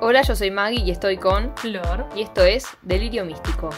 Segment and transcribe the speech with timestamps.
[0.00, 1.52] Hola, yo soy Maggie y estoy con.
[1.56, 2.06] Flor.
[2.14, 3.70] Y esto es Delirio Místico.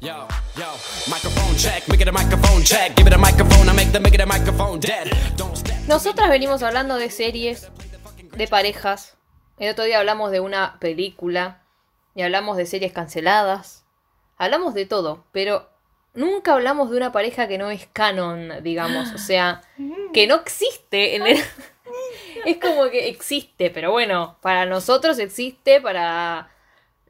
[0.00, 0.74] Yo, yo,
[1.06, 2.96] microphone check, make it a microphone check.
[2.96, 5.06] Give it a microphone, I make the make it a microphone dead.
[5.36, 5.76] Don't step.
[5.86, 7.70] Nosotras venimos hablando de series,
[8.34, 9.18] de parejas.
[9.58, 11.62] El otro día hablamos de una película
[12.14, 13.84] y hablamos de series canceladas.
[14.38, 15.68] Hablamos de todo, pero
[16.14, 19.12] nunca hablamos de una pareja que no es canon, digamos.
[19.12, 19.60] O sea,
[20.14, 21.38] que no existe en el...
[22.46, 26.50] Es como que existe, pero bueno, para nosotros existe, para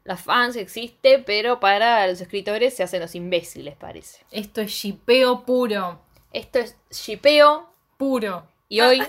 [0.03, 4.25] las fans existe, pero para los escritores se hacen los imbéciles, parece.
[4.31, 5.99] Esto es shipeo puro.
[6.33, 8.47] Esto es shipeo Puro.
[8.69, 9.03] y hoy...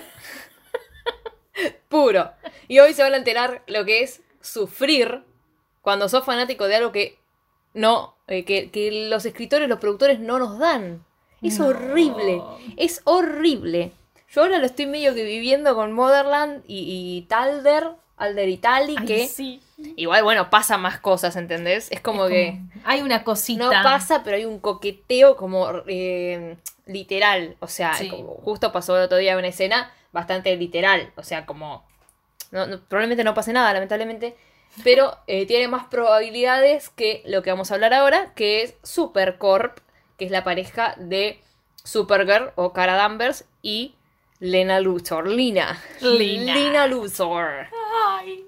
[1.89, 2.31] puro.
[2.67, 5.23] Y hoy se van a enterar lo que es sufrir
[5.81, 7.17] cuando sos fanático de algo que
[7.73, 11.05] no, eh, que, que los escritores, los productores no nos dan.
[11.41, 11.67] Es No.
[11.67, 12.41] horrible,
[12.77, 13.93] es horrible.
[14.33, 18.95] Yo ahora lo estoy medio que viviendo con Motherland y, y Talder, Alder y Tali,
[18.99, 19.61] Ay, que sí.
[19.95, 21.87] igual, bueno, pasa más cosas, ¿entendés?
[21.91, 23.63] Es como Es que Hay una cosita.
[23.63, 27.55] no pasa, pero hay un coqueteo como eh, literal.
[27.59, 28.09] O sea, Sí.
[28.09, 31.11] como justo pasó el otro día una escena bastante literal.
[31.15, 31.83] O sea, como.
[32.51, 34.35] no- no- probablemente no pase nada, lamentablemente.
[34.83, 39.79] Pero eh, tiene más probabilidades que lo que vamos a hablar ahora, que es Supercorp,
[40.17, 41.39] que es la pareja de
[41.83, 43.95] Supergirl o Cara Danvers y
[44.39, 45.27] Lena Luthor.
[45.27, 45.77] Lina.
[46.01, 46.55] Lina.
[46.55, 47.67] Lina Luthor
[48.19, 48.45] Ay.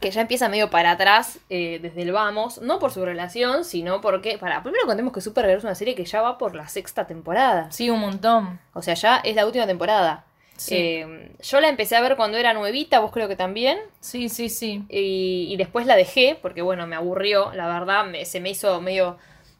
[0.00, 4.00] que ya empieza medio para atrás eh, desde el vamos, no por su relación, sino
[4.02, 7.06] porque, para, primero contemos que Supergirl es una serie que ya va por la sexta
[7.06, 8.60] temporada, Sí, un montón.
[8.74, 10.24] o sea, ya es la última temporada.
[10.56, 10.76] Sí.
[10.76, 14.48] Eh, yo la empecé a ver cuando era nuevita, vos creo que también, Sí, sí,
[14.50, 14.84] sí.
[14.90, 18.80] y, y después la dejé, porque bueno, me aburrió, la verdad, me- se me hizo
[18.80, 19.16] medio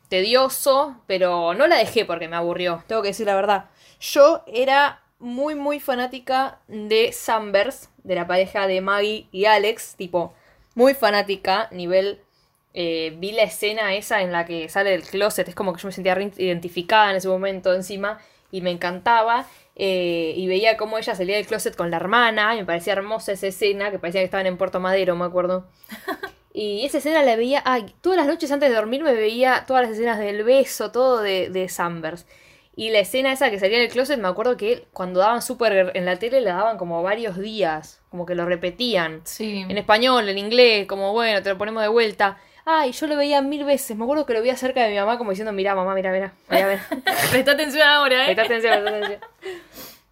[0.09, 3.65] tedioso, pero no la dejé porque me aburrió, tengo que decir la verdad.
[4.01, 10.35] Yo era muy, muy fanática de Sunburst, de la pareja de Maggie y Alex, tipo,
[10.75, 12.21] muy fanática, nivel...
[12.75, 15.89] eh, vi la escena esa en la que sale del closet, es como que yo
[15.89, 18.19] me sentía identificada en ese momento encima
[18.51, 19.47] y me encantaba.
[19.77, 23.33] eh, y veía cómo ella salía del closet con la hermana, y me parecía hermosa
[23.33, 25.67] esa escena, que parecía que estaban en Puerto Madero, me acuerdo.
[26.57, 29.83] Y esa escena la veía, ay, todas las noches antes de dormir me veía todas
[29.83, 32.29] las escenas del beso, todo de, de Sunburst.
[32.77, 36.05] Y la escena esa que salía del closet, me acuerdo que cuando daban Supergirl en
[36.05, 39.21] la tele la daban como varios días, como que lo repetían.
[39.25, 39.65] Sí.
[39.69, 42.39] En español, en inglés, como bueno, te lo ponemos de vuelta.
[42.65, 43.97] Ay, yo lo veía mil veces.
[43.97, 46.33] Me acuerdo que lo veía cerca de mi mamá como diciendo, mira mamá, mira, mira,
[46.51, 47.15] mira, mira.
[47.31, 48.35] Presta atención ahora, ¿eh?
[48.35, 49.21] Presta atención, presta atención.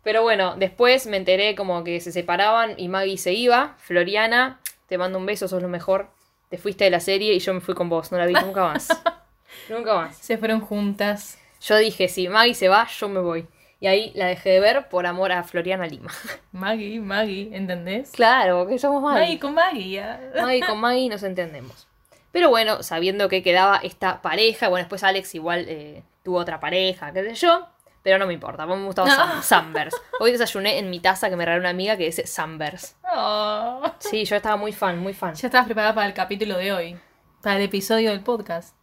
[0.04, 3.74] Pero bueno, después me enteré como que se separaban y Maggie se iba.
[3.78, 6.10] Floriana, te mando un beso, sos lo mejor.
[6.48, 8.62] Te fuiste de la serie y yo me fui con vos, no la vi nunca
[8.62, 8.88] más.
[9.70, 10.16] nunca más.
[10.16, 11.38] Se fueron juntas.
[11.62, 13.46] Yo dije, si Maggie se va, yo me voy.
[13.80, 16.10] Y ahí la dejé de ver por amor a Floriana Lima.
[16.52, 18.10] Maggie, Maggie, ¿entendés?
[18.12, 19.38] claro, que somos Maggie Maggie.
[19.40, 20.02] con Maggie.
[20.40, 21.86] Maggie con Maggie nos entendemos.
[22.30, 27.12] Pero bueno, sabiendo que quedaba esta pareja, bueno, después Alex igual eh, tuvo otra pareja,
[27.12, 27.66] qué sé yo,
[28.02, 29.98] pero no me importa, me gustaba Sam- Sunburst.
[30.20, 32.96] Hoy desayuné en mi taza que me regaló una amiga que dice Sunburst.
[33.14, 33.82] Oh.
[33.98, 35.34] Sí, yo estaba muy fan, muy fan.
[35.34, 36.96] Ya estabas preparada para el capítulo de hoy.
[37.42, 38.74] Para el episodio del podcast.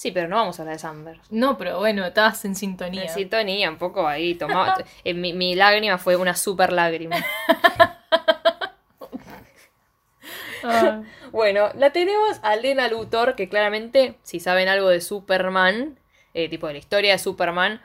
[0.00, 1.30] Sí, pero no vamos a hablar de Sunburst.
[1.30, 3.02] No, pero bueno, estabas en sintonía.
[3.02, 4.82] En sintonía, un poco ahí, tomaba.
[5.04, 7.16] eh, mi, mi lágrima fue una super lágrima.
[10.64, 11.02] Ah,
[11.32, 15.98] Bueno, la tenemos a Lena Luthor, que claramente, si saben algo de Superman,
[16.32, 17.82] eh, tipo de la historia de Superman,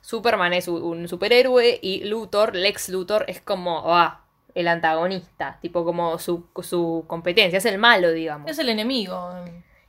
[0.00, 4.24] Superman es un, un superhéroe y Luthor, Lex Luthor, es como ah,
[4.54, 8.50] el antagonista, tipo como su, su competencia, es el malo, digamos.
[8.50, 9.34] es el enemigo.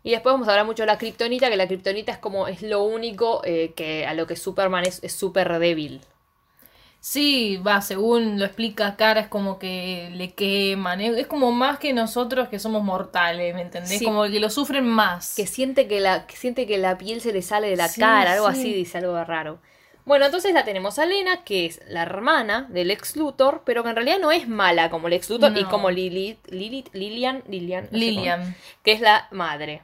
[0.03, 2.61] Y después vamos a hablar mucho de la kriptonita, que la kriptonita es como, es
[2.61, 6.01] lo único eh, que a lo que Superman es súper débil.
[7.01, 10.99] Sí, va, según lo explica Cara, es como que le queman.
[10.99, 13.99] Es como más que nosotros que somos mortales, ¿me entendés?
[13.99, 14.03] Sí.
[14.03, 15.33] Como que lo sufren más.
[15.35, 18.01] que siente que la, que siente que la piel se le sale de la Sí,
[18.01, 18.59] cara, algo sí.
[18.59, 19.59] así, dice algo raro.
[20.05, 23.89] Bueno, entonces la tenemos a Lena, que es la hermana del ex Luthor, pero que
[23.91, 25.69] en realidad no es mala como el ex Luthor y No.
[25.69, 28.55] como Lilith, Lilith, Lilian, Lilian, no sé cómo, Lilian.
[28.83, 29.83] que es la madre,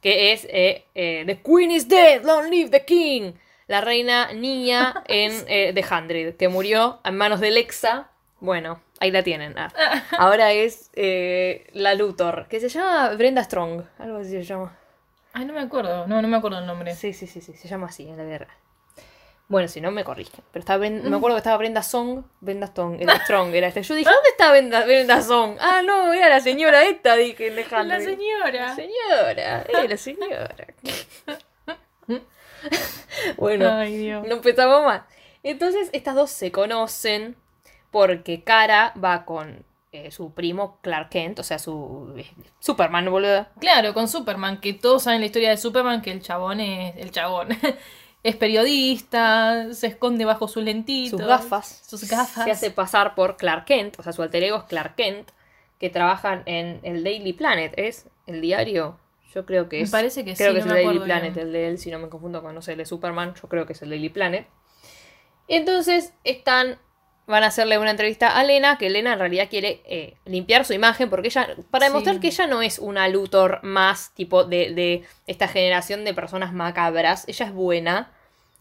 [0.00, 3.32] que es eh, eh, The Queen is dead, long live the King,
[3.66, 8.10] la reina niña en eh, The Hundred, que murió en manos de Lexa.
[8.40, 9.54] Bueno, ahí la tienen.
[9.58, 9.72] ah.
[10.18, 14.76] Ahora es eh, la Luthor, que se llama Brenda Strong, algo así se llama.
[15.32, 16.06] Ay, no me acuerdo.
[16.06, 16.94] No, no me acuerdo el nombre.
[16.94, 18.48] Sí, sí, sí, sí, se llama así en la guerra.
[19.48, 20.44] Bueno, si no me corrigen.
[20.52, 22.22] Pero estaba me acuerdo que estaba Brenda Song.
[22.40, 23.82] Brenda Strong, era Strong, era este.
[23.82, 25.56] Yo dije, ¿dónde está Brenda, Brenda Song?
[25.58, 28.74] Ah, no, era la señora esta, dije, The La señora.
[28.74, 30.56] Señora, eh, la señora.
[33.38, 34.26] bueno, Ay, Dios.
[34.26, 35.02] no empezamos más.
[35.42, 37.36] Entonces, estas dos se conocen
[37.90, 42.26] porque Cara va con eh, su primo Clark Kent, o sea, su eh,
[42.58, 43.46] Superman, boludo.
[43.60, 46.94] Claro, con Superman, que todos saben la historia de Superman, que el chabón es.
[46.98, 47.48] El chabón.
[48.28, 51.18] es periodista, se esconde bajo sus lentitos.
[51.20, 51.82] Sus gafas.
[51.86, 52.44] Sus gafas.
[52.44, 55.30] Se hace pasar por Clark Kent, o sea, su alter ego es Clark Kent,
[55.78, 58.98] que trabajan en el Daily Planet, ¿es el diario?
[59.34, 59.90] Yo creo que Me es.
[59.90, 61.46] parece que creo sí, que es el me Daily Planet, bien.
[61.46, 63.66] el de él, si no me confundo con, no sé, el de Superman, yo creo
[63.66, 64.46] que es el Daily Planet.
[65.46, 66.78] Entonces están,
[67.26, 70.72] van a hacerle una entrevista a Lena, que Lena en realidad quiere eh, limpiar su
[70.72, 71.92] imagen, porque ella, para Sí.
[71.92, 76.52] demostrar que ella no es una Luthor más tipo de, de esta generación de personas
[76.52, 78.12] macabras, ella es buena.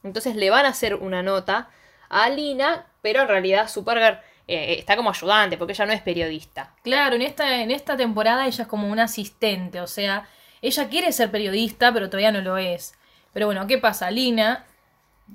[0.08, 1.70] Entonces le van a hacer una nota
[2.10, 6.74] a Lina, pero en realidad Supergirl eh, está como ayudante, porque ella no es periodista.
[6.84, 10.28] Claro, en esta, en esta temporada ella es como una asistente, o sea,
[10.62, 12.96] ella quiere ser periodista, pero todavía no lo es.
[13.34, 14.10] Pero bueno, ¿qué pasa?
[14.10, 14.66] Lina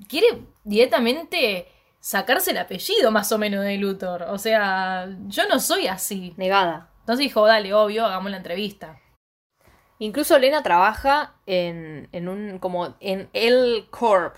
[0.08, 1.68] quiere directamente
[2.00, 4.22] sacarse el apellido más o menos de Luthor.
[4.24, 6.34] O sea, yo no soy así.
[6.36, 6.90] Negada.
[7.00, 8.98] Entonces dijo, dale, obvio, hagamos la entrevista.
[9.98, 14.36] Incluso Lena trabaja en, en un como en L Corp,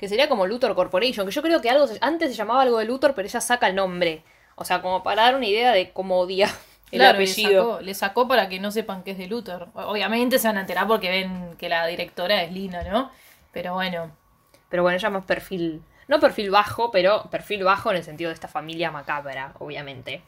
[0.00, 2.78] que sería como Luthor Corporation, que yo creo que algo se- antes se llamaba algo
[2.78, 4.24] de Luthor, pero ella saca el nombre.
[4.56, 6.48] O sea, como para dar una idea de cómo odia
[6.92, 7.64] el Claro, le apellido.
[7.64, 9.68] sacó, le sacó para que no sepan que es de Luthor.
[9.74, 13.12] Obviamente se van a enterar porque ven que la directora es Lina, ¿no?
[13.52, 14.12] Pero bueno,
[14.70, 15.82] Pero bueno, ella más perfil.
[16.08, 20.22] No perfil bajo, pero perfil bajo en el sentido de esta familia macabra, obviamente.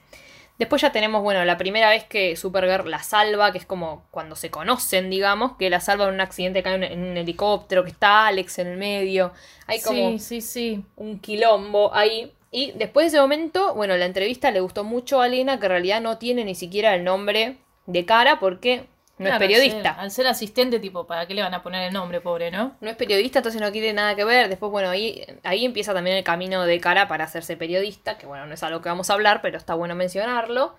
[0.58, 4.37] Después ya tenemos, bueno, la primera vez que Supergirl la salva, que es como cuando
[4.37, 8.26] se conocen, digamos, que la salva en un accidente, cae en un- helicóptero, que está
[8.26, 9.32] Alex en el medio.
[9.66, 10.84] Hay como sí, sí, sí.
[10.96, 12.32] un quilombo ahí.
[12.50, 15.70] Y después de ese momento, bueno, la entrevista le gustó mucho a Lena, que en
[15.72, 17.56] realidad no tiene ni siquiera el nombre
[17.87, 18.84] de cara porque
[19.22, 19.90] no es periodista.
[19.90, 22.50] Al ser, al ser asistente, tipo, ¿para qué le van a poner el nombre, pobre,
[22.50, 22.76] no?
[22.80, 24.48] No es periodista, entonces no quiere nada que ver.
[24.48, 28.46] Después, bueno, ahí, ahí empieza también el camino de cara para hacerse periodista, que bueno,
[28.46, 30.74] no es algo que vamos a hablar, pero está bueno mencionarlo.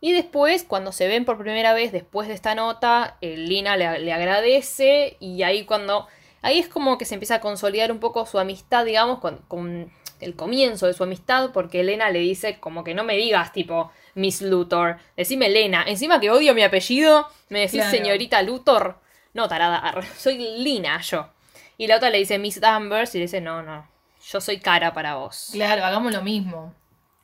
[0.00, 4.00] Y después, cuando se ven por primera vez, después de esta nota, eh, Lina le,
[4.00, 6.06] le agradece y ahí cuando...
[6.42, 9.90] Ahí es como que se empieza a consolidar un poco su amistad, digamos, con, con
[10.20, 13.90] el comienzo de su amistad, porque Elena le dice como que no me digas tipo
[14.14, 15.84] Miss Luthor, decime Elena.
[15.86, 17.90] Encima que odio mi apellido, me decís Claro.
[17.90, 18.98] señorita Luthor.
[19.32, 21.28] No, tarada, soy Lina yo.
[21.76, 23.88] Y la otra le dice Miss Danvers y le dice, no, no,
[24.30, 25.48] yo soy cara para vos.
[25.52, 26.72] Claro, hagamos lo mismo.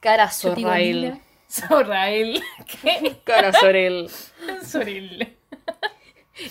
[0.01, 1.21] Cara Sorrael.
[1.49, 2.43] Sorrael.
[2.83, 3.17] ¿Qué?
[3.25, 4.09] Cara Sorel.
[4.65, 5.37] Sorel.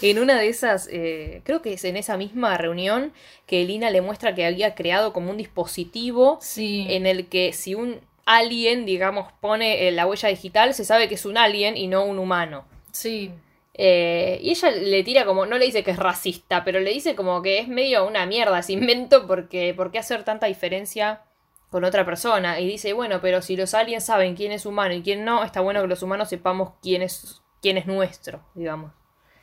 [0.01, 3.11] En una de esas, eh, creo que es en esa misma reunión,
[3.47, 6.85] que Lina le muestra que había creado como un dispositivo Sí.
[6.89, 7.99] en el que si un
[8.37, 12.03] alien, digamos, pone eh, la huella digital, se sabe que es un alien y no
[12.05, 12.65] un humano.
[12.91, 13.31] Sí.
[13.73, 17.15] Eh, y ella le tira como, no le dice que es racista, pero le dice
[17.15, 21.21] como que es medio una mierda ese invento porque, ¿por qué hacer tanta diferencia
[21.69, 22.59] con otra persona?
[22.59, 25.61] Y dice, bueno, pero si los aliens saben quién es humano y quién no, está
[25.61, 28.91] bueno que los humanos sepamos quién es, quién es nuestro, digamos.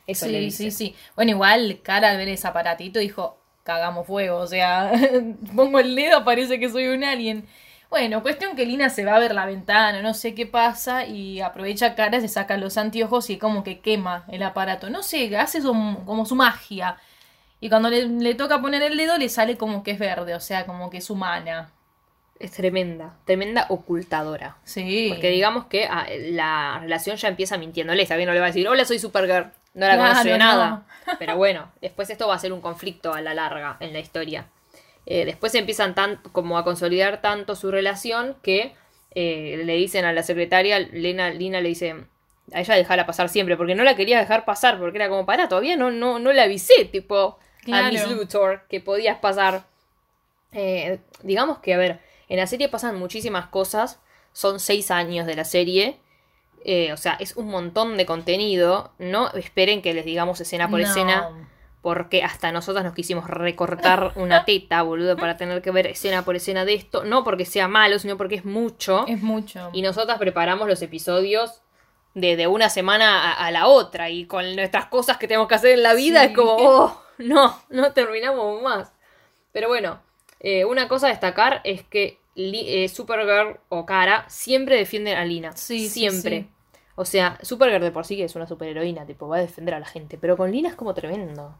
[0.06, 0.70] Eso le Sí, dice.
[0.70, 0.94] sí, sí.
[1.16, 4.38] Bueno, igual, cara al ver ese aparatito dijo, cagamos fuego.
[4.38, 4.92] O sea,
[5.56, 7.46] pongo el dedo, parece que soy un alien.
[7.88, 11.40] Bueno, cuestión que Lina se va a ver la ventana, no sé qué pasa, y
[11.40, 14.90] aprovecha cara, se saca los anteojos y como que quema el aparato.
[14.90, 16.96] No sé, hace su- como su magia.
[17.60, 20.40] Y cuando le, le toca poner el dedo, le sale como que es verde, o
[20.40, 21.70] sea, como que es humana.
[22.38, 24.56] Es tremenda, tremenda ocultadora.
[24.64, 25.06] Sí.
[25.10, 28.02] Porque digamos que ah, la relación ya empieza mintiéndole.
[28.02, 29.52] Está bien, no le va a decir, hola, soy Supergirl.
[29.72, 30.44] No la Claro, conoce de no.
[30.44, 30.86] nada.
[31.18, 34.46] Pero bueno, después esto va a ser un conflicto a la larga en la historia.
[35.06, 38.74] Eh, después empiezan tan, como a consolidar tanto su relación que
[39.12, 41.94] eh, le dicen a la secretaria, Lena, Lina le dice,
[42.52, 45.48] a ella dejarla pasar siempre, porque no la quería dejar pasar, porque era como, para,
[45.48, 47.38] todavía no, no, no le avisé, tipo,
[47.70, 47.90] a.
[47.90, 49.64] Miss Luthor que podías pasar.
[50.52, 54.00] Eh, digamos que, a ver, en la serie pasan muchísimas cosas,
[54.32, 55.98] son seis años de la serie,
[56.64, 60.80] eh, o sea, es un montón de contenido, no esperen que les digamos escena por
[60.80, 60.86] No.
[60.86, 61.30] escena,
[61.86, 66.34] porque hasta nosotras nos quisimos recortar una teta, boludo, para tener que ver escena por
[66.34, 69.70] escena de esto, no porque sea malo, sino porque es mucho, Es mucho.
[69.72, 71.62] y nosotras preparamos los episodios
[72.14, 75.54] de, de una semana a, a la otra, y con nuestras cosas que tenemos que
[75.54, 76.30] hacer en la vida Sí.
[76.30, 78.92] es como, oh, no, no terminamos más.
[79.52, 80.00] Pero bueno,
[80.40, 85.52] eh, una cosa a destacar es que eh, Supergirl o Kara siempre defienden a Lina.
[85.52, 86.40] Sí, sí, siempre.
[86.40, 86.48] sí.
[86.96, 89.78] O sea, Supergirl de por sí que es una superheroína, tipo, va a defender a
[89.78, 90.18] la gente.
[90.18, 91.54] Pero con Lina es como tremendo.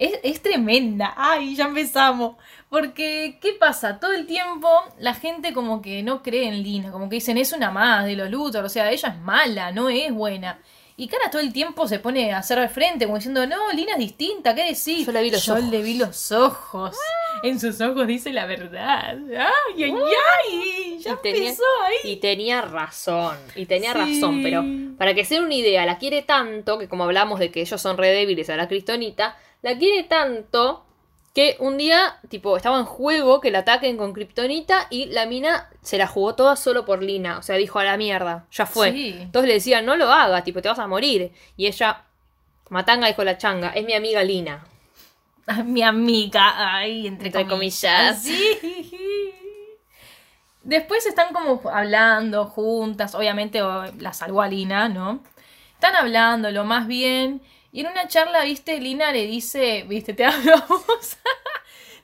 [0.00, 1.14] Es, es tremenda.
[1.16, 2.36] Ay, ya empezamos.
[2.68, 4.00] Porque, ¿qué pasa?
[4.00, 6.90] Todo el tiempo la gente como que no cree en Lina.
[6.90, 8.64] Como que dicen, es una más de los Luthor.
[8.64, 10.58] O sea, ella es mala, no es buena.
[10.96, 13.98] Y Cara todo el tiempo se pone a hacer frente, como diciendo, no, Lina es
[13.98, 15.06] distinta, ¿qué decís?
[15.06, 15.64] Yo le vi los Yo ojos.
[15.64, 16.94] le vi los ojos.
[17.42, 19.16] En sus ojos dice la verdad.
[19.30, 20.98] ¡Ay, ay, ay!
[21.00, 22.12] Ya Y tenía- empezó ahí.
[22.12, 23.98] Y tenía razón, y tenía Sí.
[23.98, 24.62] razón, pero
[24.98, 27.96] para que sea una idea, la quiere tanto, que como hablamos de que ellos son
[27.96, 30.84] re débiles a la Kryptonita, la quiere tanto
[31.34, 35.70] que un día, tipo, estaba en juego que la ataquen con Kryptonita y la mina
[35.80, 38.92] se la jugó toda solo por Lina, o sea, dijo a la mierda, ya fue.
[38.92, 39.16] Sí.
[39.20, 41.32] Entonces le decían, no lo hagas, tipo, te vas a morir.
[41.56, 42.04] Y ella,
[42.68, 44.64] Matanga dijo la changa, es mi amiga Lina.
[45.64, 48.22] Mi amiga, ay, entre, Entre comillas.
[48.22, 48.90] Sí.
[50.62, 53.60] Después están como hablando juntas, obviamente
[53.98, 55.22] la salvó a Lina, ¿no?
[55.74, 57.40] Están hablando lo más bien.
[57.72, 60.24] Y en una charla, viste, Lina le dice, viste, te
[60.68, 61.16] vos.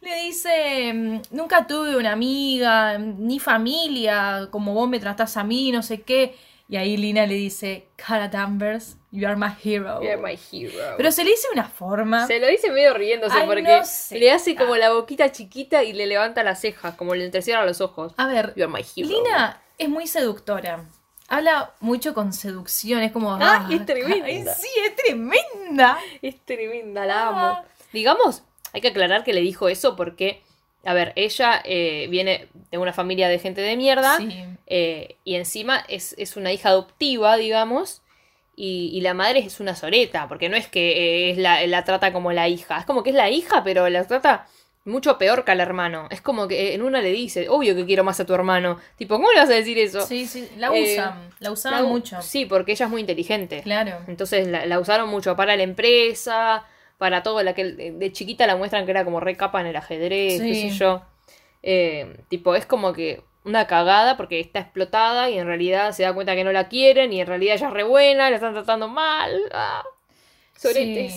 [0.00, 5.72] le dice, mm, nunca tuve una amiga, ni familia, como vos me tratás a mí,
[5.72, 6.36] no sé qué.
[6.68, 10.02] Y ahí Lina le dice, Cara Danvers, you are my hero.
[10.02, 10.94] You're my hero.
[10.96, 12.26] Pero se le dice una forma.
[12.26, 14.18] Se lo dice medio riéndose Ay, porque no sé.
[14.18, 17.80] le hace como la boquita chiquita y le levanta las cejas, como le entrecierra los
[17.80, 18.14] ojos.
[18.16, 19.08] A ver, You're my hero.
[19.08, 20.84] Lina es muy seductora.
[21.28, 23.34] Habla mucho con seducción, es como...
[23.34, 24.24] Ah, es tremenda.
[24.26, 25.98] ay, sí, es tremenda.
[26.22, 27.28] Es tremenda, la Ah.
[27.28, 27.64] amo.
[27.92, 28.42] Digamos,
[28.72, 30.42] hay que aclarar que le dijo eso porque,
[30.84, 34.44] a ver, ella eh, viene de una familia de gente de mierda Sí.
[34.66, 38.02] eh, y encima es, es una hija adoptiva, digamos.
[38.58, 40.92] Y, y la madre es una soreta, porque no es que
[41.26, 43.88] eh, es la, la trata como la hija, es como que es la hija, pero
[43.90, 44.46] la trata
[44.86, 46.06] mucho peor que al hermano.
[46.10, 48.78] Es como que en una le dice, obvio que quiero más a tu hermano.
[48.96, 50.00] Tipo, ¿cómo le vas a decir eso?
[50.06, 52.22] Sí, sí, la Eh, usan, la usaban La- mucho.
[52.22, 53.60] Sí, porque ella es muy inteligente.
[53.62, 53.98] Claro.
[54.08, 56.64] Entonces la, la usaron mucho para la empresa,
[56.98, 57.42] para todo.
[57.42, 60.54] La que de chiquita la muestran que era como re capa en el ajedrez, qué
[60.54, 60.70] Sí.
[60.70, 61.02] sé yo.
[61.62, 66.12] Eh, tipo, es como que una cagada porque está explotada y en realidad se da
[66.12, 68.88] cuenta que no la quieren y en realidad ella es re buena, la están tratando
[68.88, 69.40] mal.
[69.52, 69.84] Ah.
[70.54, 71.08] Sí.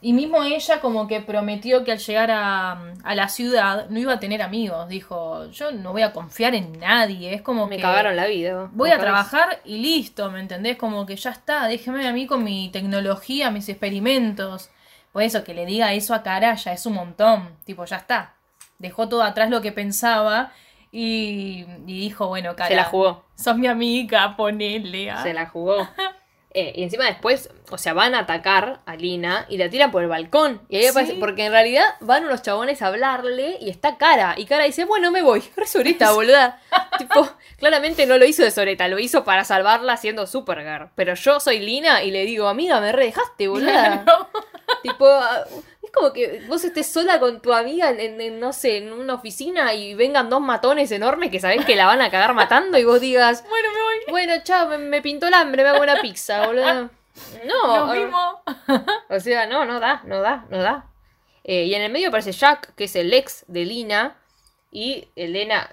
[0.00, 4.12] Y mismo ella como que prometió que al llegar a, a la ciudad no iba
[4.12, 4.88] a tener amigos.
[4.88, 7.34] Dijo, yo no voy a confiar en nadie.
[7.34, 8.68] Es como Me que cagaron la vida.
[8.72, 10.76] voy Me a trabajar y listo, ¿me entendés?
[10.76, 14.70] Como que ya está, déjeme a mí con mi tecnología, mis experimentos.
[15.12, 17.56] Por eso que le diga eso a Cara ya es un montón.
[17.64, 18.34] Tipo, ya está.
[18.78, 20.52] Dejó todo atrás lo que pensaba
[20.92, 22.68] y, y dijo, bueno, Cara.
[22.68, 23.24] Se la jugó.
[23.34, 25.10] Sos mi amiga, ponele.
[25.10, 25.22] ah".
[25.24, 25.88] Se la jugó.
[26.60, 30.02] Eh, y encima después, o sea, van a atacar a Lina y la tiran por
[30.02, 30.60] el balcón.
[30.68, 30.88] Y ahí Sí.
[30.88, 34.34] aparece, porque en realidad van unos chabones a hablarle y está Cara.
[34.36, 35.40] Y Cara dice, bueno, me voy.
[35.56, 36.60] Re soreta, boluda.
[36.98, 40.88] tipo, claramente no lo hizo de soreta, lo hizo para salvarla siendo Supergirl.
[40.96, 44.04] Pero yo soy Lina y le digo, amiga, me re dejaste, boluda.
[44.82, 45.08] Tipo,
[45.98, 49.94] como que vos estés sola con tu amiga en, no sé, en una oficina y
[49.94, 53.44] vengan dos matones enormes que sabés que la van a cagar matando y vos digas,
[53.48, 53.96] Bueno, me voy.
[54.10, 56.90] bueno, chao, me, me pintó el hambre, me hago una pizza, boludo.
[57.44, 58.34] No, Nos eh, vimos.
[59.08, 60.86] o sea, no, no da, no da, no da.
[61.42, 64.16] Eh, y en el medio aparece Jack, que es el ex de Lina,
[64.70, 65.68] y Elena,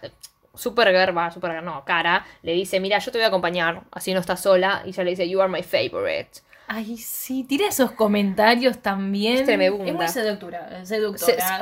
[0.56, 4.22] Supergirl, va, Supergirl, no, Cara, le dice, mira, yo te voy a acompañar, así no
[4.22, 6.42] estás sola, y ella le dice, you are my favorite.
[6.68, 9.36] Ay, sí, tira esos comentarios también.
[9.38, 9.86] Es tremebunda.
[9.92, 10.86] Es muy seductora.
[10.86, 10.98] Se-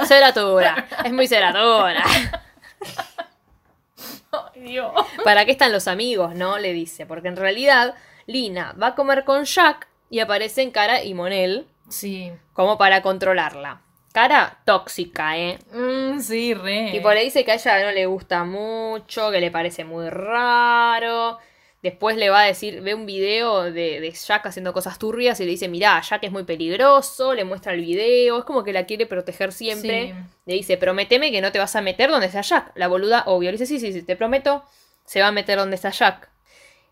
[0.06, 0.88] Seductora.
[1.04, 2.04] Es muy ceratura.
[4.32, 4.92] Ay, Dios.
[5.24, 6.36] ¿Para qué están los amigos?
[6.36, 7.96] No, le dice, porque en realidad
[8.26, 12.32] Lina va a comer con Jack y aparecen Cara y Monel Sí.
[12.54, 13.82] como para controlarla.
[14.12, 15.60] Cara tóxica, ¿eh?
[15.72, 16.90] Mm, sí, re.
[16.92, 21.40] Tipo, le dice que a ella no le gusta mucho, que le parece muy raro.
[21.84, 25.44] Después le va a decir, ve un video de, de Jack haciendo cosas turbias y
[25.44, 28.86] le dice, mirá, Jack es muy peligroso, le muestra el video, es como que la
[28.86, 30.08] quiere proteger siempre.
[30.08, 30.14] Sí.
[30.46, 32.72] Le dice, prométeme que no te vas a meter donde está Jack.
[32.76, 34.64] La boluda, obvio, le dice, sí, sí, sí, te prometo,
[35.04, 36.30] se va a meter donde está Jack.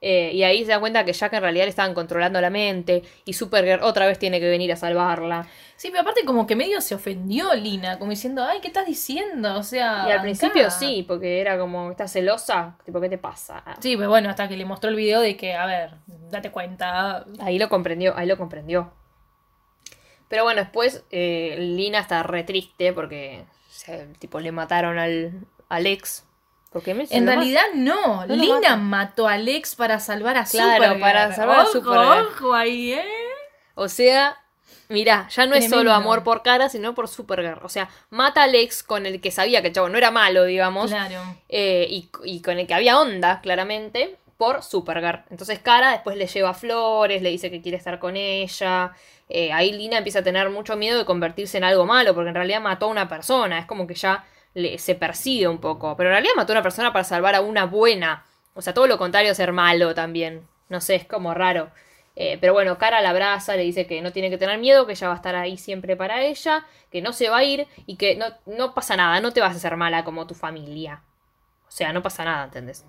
[0.03, 3.03] Eh, y ahí se da cuenta que Jack en realidad le estaban controlando la mente
[3.23, 5.47] y Supergirl otra vez tiene que venir a salvarla.
[5.75, 9.55] Sí, pero aparte como que medio se ofendió Lina, como diciendo, ay, ¿qué estás diciendo?
[9.57, 10.05] O sea...
[10.07, 10.21] Y al acá.
[10.23, 12.77] principio sí, porque era como, ¿estás celosa?
[12.83, 13.63] Tipo, ¿qué te pasa?
[13.79, 15.91] Sí, pero bueno, hasta que le mostró el video de que, a ver,
[16.31, 17.23] date cuenta.
[17.39, 18.91] Ahí lo comprendió, ahí lo comprendió.
[20.27, 25.31] Pero bueno, después eh, Lina está re triste porque se- tipo, le mataron al,
[25.69, 26.25] al ex.
[26.71, 31.01] Porque En realidad no, Lina mató a Alex para salvar a Claro, Supergirl.
[31.01, 32.27] para salvar a Supergirl.
[32.27, 33.05] Ojo ahí, ¿eh?
[33.75, 34.37] O sea,
[34.87, 35.77] mirá, ya no es Tremendo.
[35.77, 37.59] solo amor por cara, sino por Supergirl.
[37.63, 40.45] O sea, mata al ex con el que sabía que el chavo no era malo,
[40.45, 40.91] digamos.
[40.91, 41.21] Claro.
[41.49, 45.23] eh, y, y con el que había onda, claramente, por Supergirl.
[45.29, 48.93] Entonces Cara después le lleva flores, le dice que quiere estar con ella.
[49.27, 52.35] Eh, ahí Lina empieza a tener mucho miedo de convertirse en algo malo, porque en
[52.35, 53.59] realidad mató a una persona.
[53.59, 54.23] Es como que ya
[54.53, 55.95] le- se persigue un poco.
[55.97, 58.25] Pero en realidad mató a una persona para salvar a una buena.
[58.53, 60.47] O sea, todo lo contrario a ser malo también.
[60.69, 61.71] No sé, es como raro.
[62.15, 64.91] Eh, pero bueno, Cara la abraza, le dice que no tiene que tener miedo, que
[64.93, 67.95] ella va a estar ahí siempre para ella, que no se va a ir y
[67.95, 71.03] que no, no pasa nada, no te vas a hacer mala como tu familia.
[71.67, 72.85] O sea, no pasa nada, ¿entendés?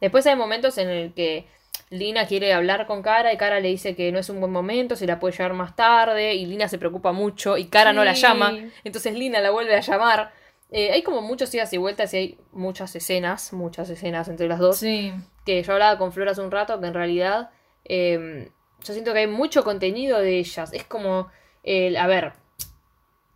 [0.00, 1.46] Después hay momentos en el que
[1.90, 4.96] Lina quiere hablar con Cara y Cara le dice que no es un buen momento,
[4.96, 8.12] se la puede llevar más tarde y Lina se preocupa mucho y Cara no la
[8.14, 8.50] llama,
[8.82, 10.32] entonces Lina la vuelve a llamar.
[10.70, 14.58] Eh, hay como muchos idas y vueltas y hay muchas escenas, muchas escenas entre las
[14.58, 15.12] dos Sí.
[15.44, 17.50] que yo hablaba con Flor hace un rato, que en realidad
[17.84, 18.50] eh,
[18.84, 20.72] yo siento que hay mucho contenido de ellas.
[20.72, 21.28] Es como,
[21.62, 22.32] el, a ver,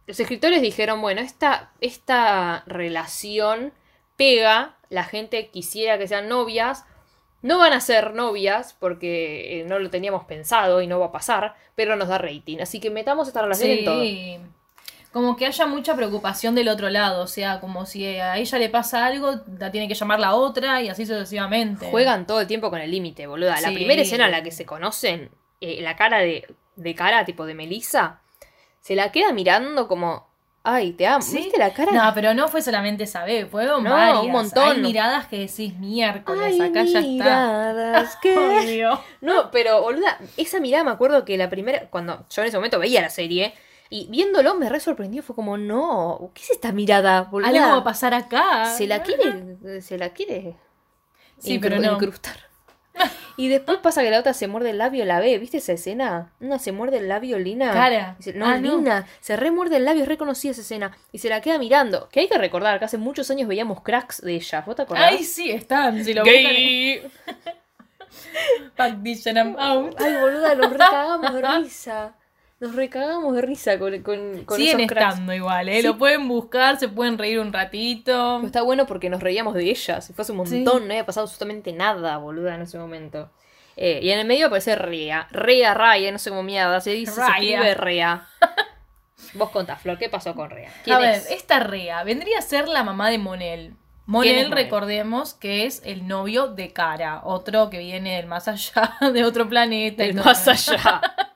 [0.06, 3.72] los escritores dijeron, bueno, esta, esta relación
[4.16, 6.84] pega, la gente quisiera que sean novias,
[7.42, 11.12] no van a ser novias porque eh, no lo teníamos pensado y no va a
[11.12, 12.58] pasar, pero nos da rating.
[12.60, 14.02] Así que metamos esta relación en todo.
[15.12, 18.68] Como que haya mucha preocupación del otro lado, o sea, como si a ella le
[18.68, 21.90] pasa algo, la tiene que llamar la otra y así sucesivamente.
[21.90, 23.60] Juegan todo el tiempo con el límite, boluda.
[23.60, 27.44] La primera escena en la que se conocen, eh, la cara de, de cara, tipo
[27.44, 28.20] de Melissa,
[28.80, 30.28] se la queda mirando como,
[30.62, 31.22] ay, te amo.
[31.22, 31.38] ¿Sí?
[31.38, 31.90] ¿Viste la cara?
[31.90, 34.22] No, pero no fue solamente esa vez, fueron No, varias.
[34.22, 34.76] un montón.
[34.76, 37.00] Hay miradas que decís miércoles, Ay, acá ya está.
[37.00, 39.00] miradas que- Obvio.
[39.22, 42.78] No, pero boluda, esa mirada me acuerdo que la primera, cuando yo en ese momento
[42.78, 43.54] veía la serie,
[43.90, 47.18] y viéndolo me re sorprendió, fue como, no, ¿qué es esta mirada?
[47.18, 48.64] Algo va a pasar acá.
[48.66, 50.56] Se la quiere, se la quiere
[51.38, 51.92] Sí, incru- pero no.
[51.94, 52.36] incrustar.
[53.36, 56.32] Y después pasa que la otra se muerde el labio, la ve, ¿viste esa escena?
[56.40, 57.72] Una se muerde el labio, Lina.
[57.72, 58.14] Cara.
[58.18, 58.76] Dice, no, Ah, no.
[58.76, 60.94] Lina, se remuerde el labio, es reconocida esa escena.
[61.10, 62.10] Y se la queda mirando.
[62.10, 64.60] Que hay que recordar que hace muchos años veíamos cracks de ella.
[64.66, 65.12] ¿Vos te acordás?
[65.12, 66.04] Ay, sí, están.
[66.04, 67.00] Si lo Gay.
[67.00, 67.36] buscan.
[69.36, 69.94] I'm out.
[69.98, 72.12] Ay, boluda, nos recagamos de risa.
[72.60, 75.12] Nos recagamos de risa con, con, con Siguen esos cracks.
[75.14, 75.80] estando igual, ¿eh?
[75.80, 75.86] Sí.
[75.86, 78.34] Lo pueden buscar, se pueden reír un ratito.
[78.36, 80.04] Pero está bueno porque nos reíamos de ellas.
[80.06, 80.56] Si fue hace un Sí.
[80.56, 83.30] montón, no había pasado absolutamente nada, boluda, en ese momento.
[83.76, 85.26] Eh, y en el medio aparece Rea.
[85.30, 86.82] Rea, Raya, no sé cómo mierda.
[86.82, 87.34] Se dice, se Raya.
[87.34, 88.28] escribe Rea.
[89.34, 90.70] Vos contás, Flor, ¿qué pasó con Rea?
[90.84, 91.30] ¿Quién A ver, es?
[91.30, 93.74] esta Rea vendría a ser la mamá de Monel.
[94.22, 98.48] ¿Quién es Monel, recordemos que es el novio de Cara, otro que viene del más
[98.48, 100.02] allá, de otro planeta.
[100.02, 101.00] Del más allá.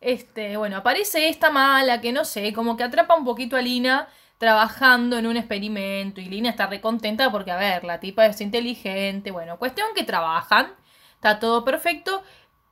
[0.00, 4.08] Este, bueno, aparece esta mala que no sé, como que atrapa un poquito a Lina
[4.38, 9.32] trabajando en un experimento y Lina está recontenta porque, a ver, la tipa es inteligente,
[9.32, 10.72] bueno, cuestión que trabajan,
[11.14, 12.22] está todo perfecto,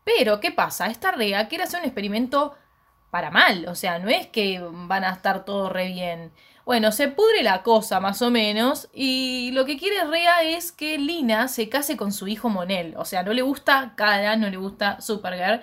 [0.04, 0.86] pero ¿qué pasa?
[0.86, 2.54] Esta Rea quiere hacer un experimento
[3.10, 6.32] para mal, o sea, no es que van a estar todo re bien.
[6.64, 10.98] Bueno, se pudre la cosa más o menos y lo que quiere Rea es que
[10.98, 14.56] Lina se case con su hijo Monel, o sea, no le gusta Cara, no le
[14.56, 15.62] gusta Supergirl.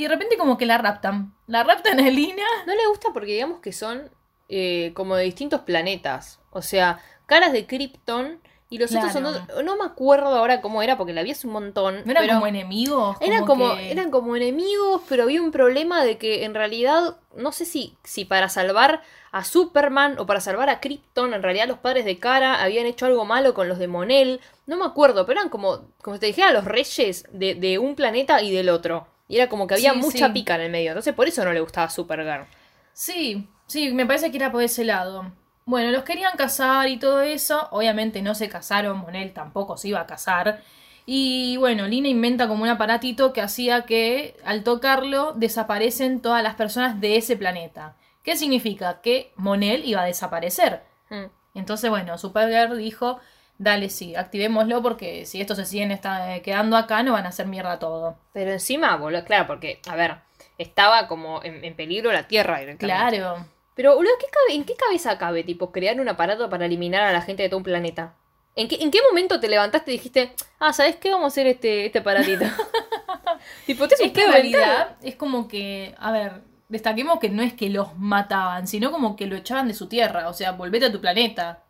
[0.00, 1.34] Y de repente como que la raptan.
[1.46, 2.42] La raptan a Lina.
[2.66, 4.08] No le gusta porque digamos que son
[4.48, 6.40] eh, como de distintos planetas.
[6.50, 9.24] O sea, caras de Krypton y los otros son...
[9.24, 11.96] Dos- No me acuerdo ahora cómo era porque la vi hace un montón.
[12.06, 13.18] ¿No eran pero- como enemigos?
[13.20, 17.52] Eran como, que- eran como enemigos, pero había un problema de que en realidad, no
[17.52, 21.76] sé si, si para salvar a Superman o para salvar a Krypton, en realidad los
[21.78, 24.40] padres de Kara habían hecho algo malo con los de Monel.
[24.66, 27.94] No me acuerdo, pero eran como, como si te dijera, los reyes de, de un
[27.96, 29.06] planeta y del otro.
[29.30, 30.32] Y era como que había Sí, mucha sí.
[30.32, 30.90] pica en el medio.
[30.90, 32.46] Entonces por eso no le gustaba Supergirl.
[32.92, 35.32] Sí, sí, me parece que era por ese lado.
[35.66, 37.68] Bueno, los querían casar y todo eso.
[37.70, 40.62] Obviamente no se casaron, Monel tampoco se iba a casar.
[41.06, 46.56] Y bueno, Lina inventa como un aparatito que hacía que al tocarlo desaparecen todas las
[46.56, 47.94] personas de ese planeta.
[48.24, 49.00] ¿Qué significa?
[49.00, 50.82] Que Monel iba a desaparecer.
[51.08, 51.26] Mm.
[51.54, 53.20] Entonces, bueno, Supergirl dijo,
[53.62, 57.28] dale, sí, activémoslo porque si estos se siguen esta- eh, quedando acá no van a
[57.28, 58.16] hacer mierda todo.
[58.32, 60.16] Pero encima, boludo, claro, porque, a ver,
[60.58, 63.18] estaba como en, en peligro la Tierra directamente.
[63.18, 63.46] Claro.
[63.74, 67.12] Pero, boludo, ¿qué cabe- ¿en qué cabeza cabe, tipo, crear un aparato para eliminar a
[67.12, 68.14] la gente de todo un planeta?
[68.56, 71.10] ¿En qué, ¿En qué momento te levantaste y dijiste, ah, ¿sabes qué?
[71.10, 72.44] Vamos a hacer este, este aparatito?
[73.66, 77.52] tipo, te Es que en realidad es como que, a ver, destaquemos que no es
[77.54, 80.92] que los mataban, sino como que lo echaban de su tierra, o sea, volvete a
[80.92, 81.62] tu planeta.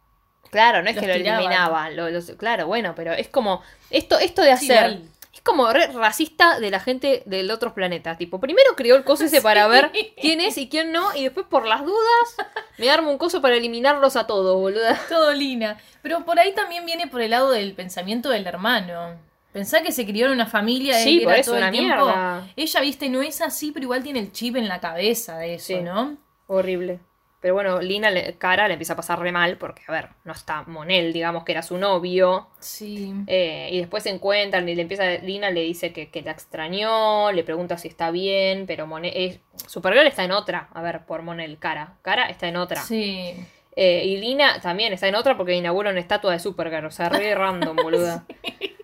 [0.51, 1.41] Claro, no es Los que lo tiraban.
[1.41, 1.97] eliminaban.
[1.97, 4.99] lo- los- claro, bueno, pero es como, esto, esto de hacer...
[5.33, 8.17] Es como re racista de la gente del otro planeta.
[8.19, 11.47] Tipo, primero creó el coso ese para ver quién es y quién no, y después
[11.49, 12.37] por las dudas
[12.79, 14.99] me armo un coso para eliminarlos a todos, boluda.
[15.09, 15.79] Todo Lina.
[16.03, 19.15] Pero por ahí también viene por el lado del pensamiento del hermano.
[19.53, 22.05] Pensá que se crió en una familia de Sí, por eso, todo el una tiempo.
[22.07, 22.49] mierda.
[22.57, 25.67] Ella, viste, no es así, pero igual tiene el chip en la cabeza de eso,
[25.69, 25.77] Sí.
[25.77, 26.17] ¿no?
[26.49, 26.99] Horrible.
[27.41, 30.33] Pero bueno, Lina, le, Cara le empieza a pasar re mal porque, a ver, no
[30.33, 32.49] está Monel, digamos que era su novio.
[32.59, 33.15] Sí.
[33.27, 37.33] Eh, y después se encuentran y le empieza, Lina le dice que, que la extrañó,
[37.33, 41.23] le pregunta si está bien, pero Monel, eh, Supergirl está en otra, a ver, por
[41.23, 41.95] Monel, Cara.
[42.03, 42.83] Cara está en otra.
[42.83, 43.35] Sí.
[43.75, 47.09] Eh, y Lina también está en otra porque inaugura una estatua de Supergirl, o sea,
[47.09, 48.27] re random, boluda.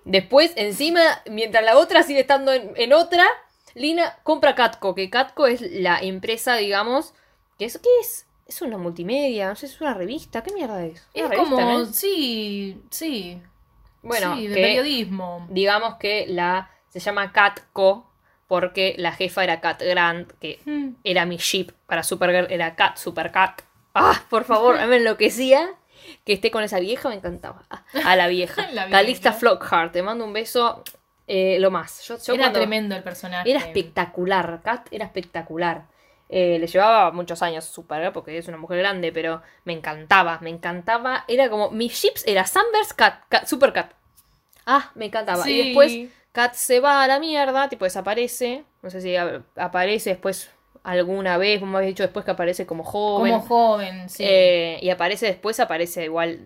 [0.07, 3.27] Después, encima, mientras la otra sigue estando en, en otra,
[3.75, 7.12] Lina compra Catco, que Catco es la empresa, digamos,
[7.59, 8.26] que es, ¿qué es?
[8.46, 11.06] Es una multimedia, no sé, es una revista, ¿qué mierda es?
[11.14, 11.87] Es revista, como, ¿no?
[11.87, 13.42] sí, sí.
[14.02, 15.46] Bueno, sí, de que- periodismo.
[15.50, 18.09] digamos que la se llama Catco
[18.46, 20.90] porque la jefa era Cat Grant, que Mm.
[21.02, 23.62] era mi ship para Supergirl, era Cat, Super Cat.
[23.94, 25.70] Ah, por favor, me enloquecía
[26.24, 27.64] que esté con esa vieja, me encantaba.
[27.68, 28.68] Ah, a la vieja.
[28.72, 28.88] La.
[28.88, 30.85] Calista Flockhart, te mando un beso,
[31.26, 32.02] eh, lo más.
[32.06, 33.50] Yo, yo Era tremendo el personaje.
[33.50, 35.87] Era espectacular, Kat era espectacular.
[36.29, 40.51] Eh, le llevaba muchos años Supergirl porque es una mujer grande, pero me encantaba, me
[40.51, 41.25] encantaba.
[41.29, 43.93] Era como, mis ships era Sunburst, Cat, Cat- Super Cat.
[44.65, 45.45] Ah, me encantaba.
[45.45, 45.53] Sí.
[45.53, 45.99] Y después
[46.33, 48.65] Kat se va a la mierda, tipo desaparece.
[48.83, 50.51] No sé si aparece después
[50.83, 53.33] alguna vez, como habéis dicho, después que aparece como joven.
[53.33, 54.25] Como joven, sí.
[54.27, 56.41] Eh, y aparece después, aparece igual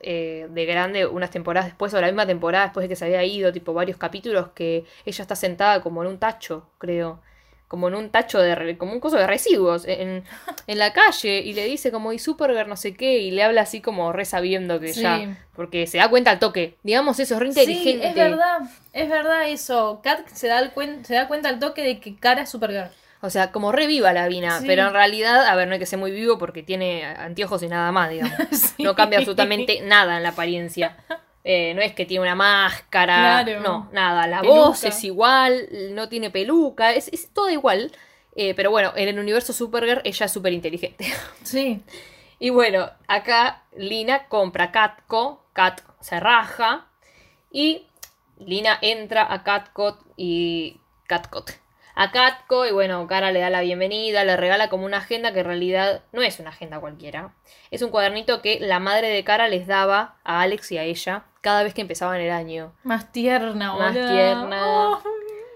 [0.00, 3.24] eh, de grande unas temporadas después, o la misma temporada después de que se había
[3.24, 7.20] ido, tipo varios capítulos, que ella está sentada como en un tacho, creo.
[7.68, 10.24] Como en un tacho de, como un coso de residuos en,
[10.66, 13.60] en la calle y le dice como y Supergirl no sé qué y le habla
[13.60, 15.02] así como re sabiendo que Sí.
[15.02, 18.58] ya porque se da cuenta al toque digamos eso es re Sí, inteligente es verdad,
[18.94, 20.00] es verdad eso.
[20.02, 22.88] Kat se da, el cuen- se da cuenta al toque de que Cara es Supergirl.
[23.20, 24.64] o sea como re viva la Vina Sí.
[24.66, 27.68] pero en realidad a ver no hay que ser muy vivo porque tiene anteojos y
[27.68, 28.32] nada más digamos
[28.76, 28.82] Sí.
[28.82, 30.96] No cambia absolutamente nada en la apariencia.
[31.50, 33.42] Eh, no es que tiene una máscara.
[33.42, 33.60] Claro.
[33.60, 34.26] No, nada.
[34.26, 34.58] La Peluca.
[34.60, 37.90] voz es igual, no tiene peluca, es, es todo igual.
[38.36, 41.06] Eh, pero bueno, en el universo Supergirl ella es súper inteligente.
[41.44, 41.82] Sí.
[42.38, 46.86] y bueno, acá Lina compra Catco, Cat se raja
[47.50, 47.86] y
[48.38, 51.50] Lina entra a Catcot y Catcot.
[51.94, 55.40] A Catco y bueno, Cara le da la bienvenida, le regala como una agenda que
[55.40, 57.32] en realidad no es una agenda cualquiera.
[57.70, 61.24] Es un cuadernito que la madre de Cara les daba a Alex y a ella
[61.48, 62.74] cada vez que empezaban el año.
[62.84, 64.90] Más tierna, Más tierna.
[64.90, 65.02] Oh.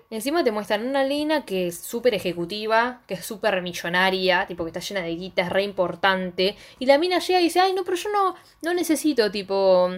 [0.09, 4.70] Encima te muestran una Lina que es súper ejecutiva, que es súper millonaria, tipo que
[4.70, 6.57] está llena de guita, es re importante.
[6.78, 9.90] Y la mina llega y dice, ay, no, pero yo no, no necesito, tipo,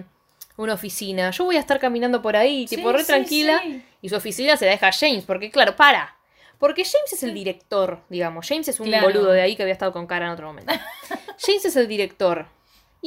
[0.57, 1.31] una oficina.
[1.31, 3.61] Yo voy a estar caminando por ahí, tipo, Sí, re sí, tranquila.
[3.63, 3.85] sí.
[4.01, 6.13] Y su oficina se la deja a James, porque claro, para.
[6.59, 8.47] Porque James es el director, digamos.
[8.47, 9.07] James es un Claro.
[9.07, 10.73] boludo de ahí que había estado con cara en otro momento.
[11.39, 12.45] James es el director.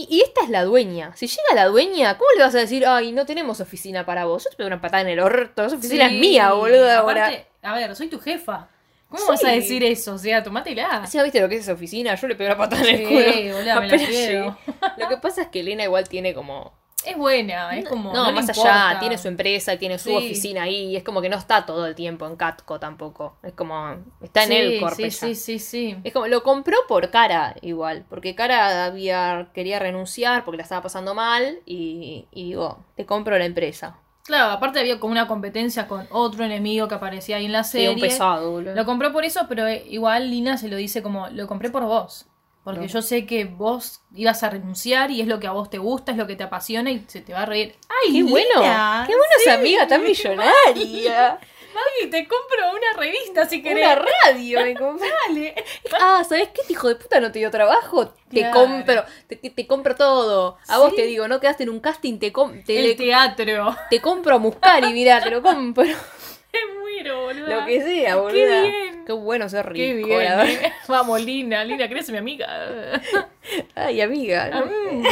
[0.00, 1.12] Y, y esta es la dueña.
[1.16, 4.44] Si llega la dueña, ¿cómo le vas a decir, ay, no tenemos oficina para vos?
[4.44, 5.64] Yo te pego una patada en el orto.
[5.64, 7.32] Esa oficina Sí, es mía, boludo, ahora.
[7.62, 8.68] A ver, soy tu jefa.
[9.08, 9.26] ¿Cómo Sí.
[9.30, 10.14] vas a decir eso?
[10.14, 11.04] O sea, tomátela.
[11.08, 12.14] ¿Sí, ¿Viste lo que es esa oficina?
[12.14, 13.80] Yo le pego una patada en el culo.
[13.80, 14.52] me la llegué.
[14.98, 18.12] Lo que pasa es que Elena igual tiene como Es buena, es como.
[18.12, 20.16] No, más allá, tiene su empresa, tiene su Sí.
[20.16, 23.36] oficina ahí, y es como que no está todo el tiempo en Catco tampoco.
[23.42, 25.96] Es como, está en Sí, el corp Sí, sí, sí, sí.
[26.04, 30.82] Es como, lo compró por cara igual, porque cara había, quería renunciar porque la estaba
[30.82, 33.96] pasando mal, y, y digo, te compro la empresa.
[34.24, 37.78] Claro, aparte había como una competencia con otro enemigo que aparecía ahí en la Sí,
[37.78, 37.90] serie.
[37.90, 38.74] un pesado, boludo.
[38.74, 41.84] Lo compró por eso, pero eh, igual Lina se lo dice como, lo compré por
[41.84, 42.26] vos.
[42.64, 42.86] Porque No.
[42.86, 46.12] yo sé que vos ibas a renunciar y es lo que a vos te gusta,
[46.12, 47.74] es lo que te apasiona y se te va a reír.
[47.88, 48.54] ¡Ay, ¡Qué bueno!
[48.56, 49.42] ¡Qué buena Sí.
[49.46, 51.38] esa amiga tan millonaria!
[51.68, 53.86] Mami, te compro una revista si querés.
[53.86, 54.74] Una radio me.
[55.28, 55.54] Dale.
[56.00, 56.62] Ah, ¿sabes qué?
[56.72, 58.08] Hijo de puta no te dio trabajo.
[58.30, 58.54] Te Claro.
[58.54, 60.56] compro, te, te compro todo.
[60.66, 63.76] A vos te digo, no quedaste en un casting, te, com- te, El teatro.
[63.90, 65.84] te compro a Muscari, mirá, te lo compro.
[66.52, 67.46] Me muero, boludo.
[67.46, 68.32] Lo que sea, boludo.
[68.32, 69.04] Qué bien.
[69.04, 70.24] Qué bueno ser rico, Qué bien.
[70.24, 70.72] la eh.
[70.88, 71.64] Vamos, Lina.
[71.64, 73.00] Lina, ¿querés ser mi amiga?
[73.74, 74.50] Ay, amiga.
[74.50, 74.66] ¿no?
[74.66, 75.04] Mm.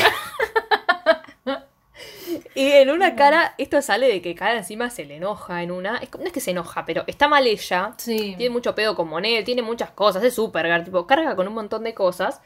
[2.54, 5.98] Y en una cara, esto sale de que cara encima se le enoja en una.
[5.98, 7.92] Es, no es que se enoja, pero está mal ella.
[7.98, 8.34] Sí.
[8.36, 11.84] Tiene mucho pedo con Monel, tiene muchas cosas, es súper, tipo, carga con un montón
[11.84, 12.40] de cosas.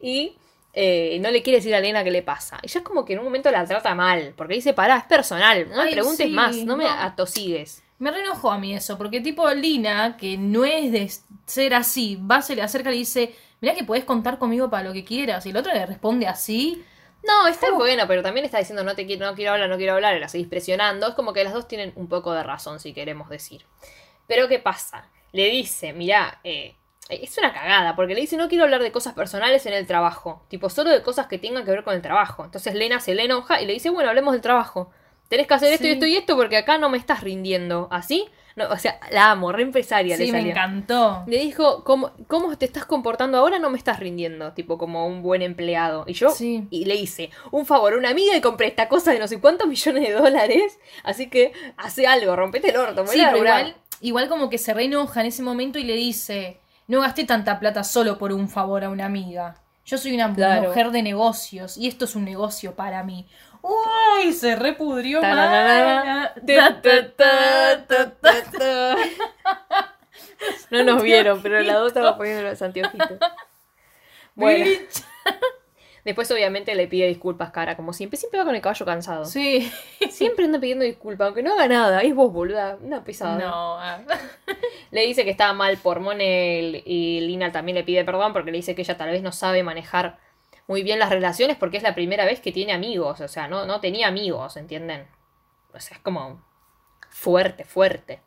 [0.00, 0.36] Y
[0.72, 2.58] eh, no le quiere decir a Elena qué le pasa.
[2.62, 5.04] Y ya es como que en un momento la trata mal, porque dice, pará, es
[5.04, 6.90] personal, no me Ay, preguntes sí, más, no me no.
[6.90, 7.82] atosigues.
[7.98, 11.10] Me reenojó a mí eso, porque tipo Lina, que no es de
[11.46, 14.84] ser así, va, se le acerca y le dice, mirá que podés contar conmigo para
[14.84, 15.46] lo que quieras.
[15.46, 16.84] Y el otro le responde así.
[17.26, 19.94] No, está bueno, pero también está diciendo no te quiero, no quiero hablar, no quiero
[19.94, 21.08] hablar, y la seguís presionando.
[21.08, 23.64] Es como que las dos tienen un poco de razón, si queremos decir.
[24.26, 25.08] Pero ¿qué pasa?
[25.32, 26.76] Le dice, mirá, eh,
[27.08, 30.44] es una cagada, porque le dice no quiero hablar de cosas personales en el trabajo.
[30.48, 32.44] Tipo, solo de cosas que tengan que ver con el trabajo.
[32.44, 34.90] Entonces Lena se le enoja y le dice, bueno, hablemos del trabajo.
[35.28, 37.88] Tenés que hacer esto y esto y esto porque acá no me estás rindiendo.
[37.90, 38.26] ¿Así?
[38.54, 40.52] No, o sea, la amo, re empresaria le Sí, me salió.
[40.52, 41.24] encantó.
[41.26, 43.58] Le dijo, ¿cómo, ¿cómo te estás comportando ahora?
[43.58, 46.04] No me estás rindiendo, tipo como un buen empleado.
[46.06, 46.66] Y yo, Sí.
[46.70, 49.40] y le hice un favor a una amiga y compré esta cosa de no sé
[49.40, 50.78] cuántos millones de dólares.
[51.04, 53.02] Así que hace algo, rompete el orto.
[53.02, 53.60] me Sí, pero laburar".
[53.60, 57.58] igual, igual como que se reenoja en ese momento y le dice, no gasté tanta
[57.60, 59.60] plata solo por un favor a una amiga.
[59.86, 60.68] Yo soy una Claro.
[60.68, 63.26] mujer de negocios y esto es un negocio para mí.
[63.62, 64.32] ¡Uy!
[64.32, 66.32] Se repudrió mal.
[70.70, 73.12] No nos vieron, pero la dos estaba poniendo los anteojitos.
[74.34, 74.66] Bueno.
[76.06, 78.16] Después obviamente le pide disculpas, cara, como siempre.
[78.16, 79.24] Siempre va con el caballo cansado.
[79.24, 79.70] Sí.
[80.10, 82.00] Siempre anda pidiendo disculpas, aunque no haga nada.
[82.00, 82.78] Es vos, boluda.
[82.80, 83.36] Una pesada.
[83.36, 83.76] No.
[83.78, 83.98] ah.
[84.92, 88.58] Le dice que estaba mal por Monel y Lina también le pide perdón porque le
[88.58, 90.18] dice que ella tal vez no sabe manejar
[90.68, 93.20] muy bien las relaciones porque es la primera vez que tiene amigos.
[93.20, 95.08] O sea, no, no tenía amigos, ¿entienden?
[95.74, 96.40] O sea, es como
[97.10, 98.20] fuerte, fuerte.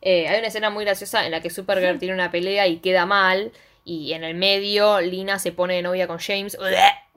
[0.00, 3.06] Eh, hay una escena muy graciosa en la que Supergirl tiene una pelea y queda
[3.06, 3.50] mal.
[3.88, 6.58] Y en el medio, Lina se pone de novia con James.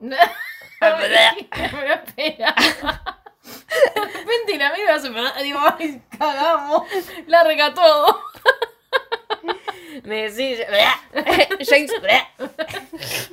[0.80, 2.54] Espera.
[3.94, 6.88] De repente la amiga se me digo, ay, cagamos.
[7.26, 8.20] Larga todo.
[10.04, 10.64] Me decís.
[11.68, 11.92] James.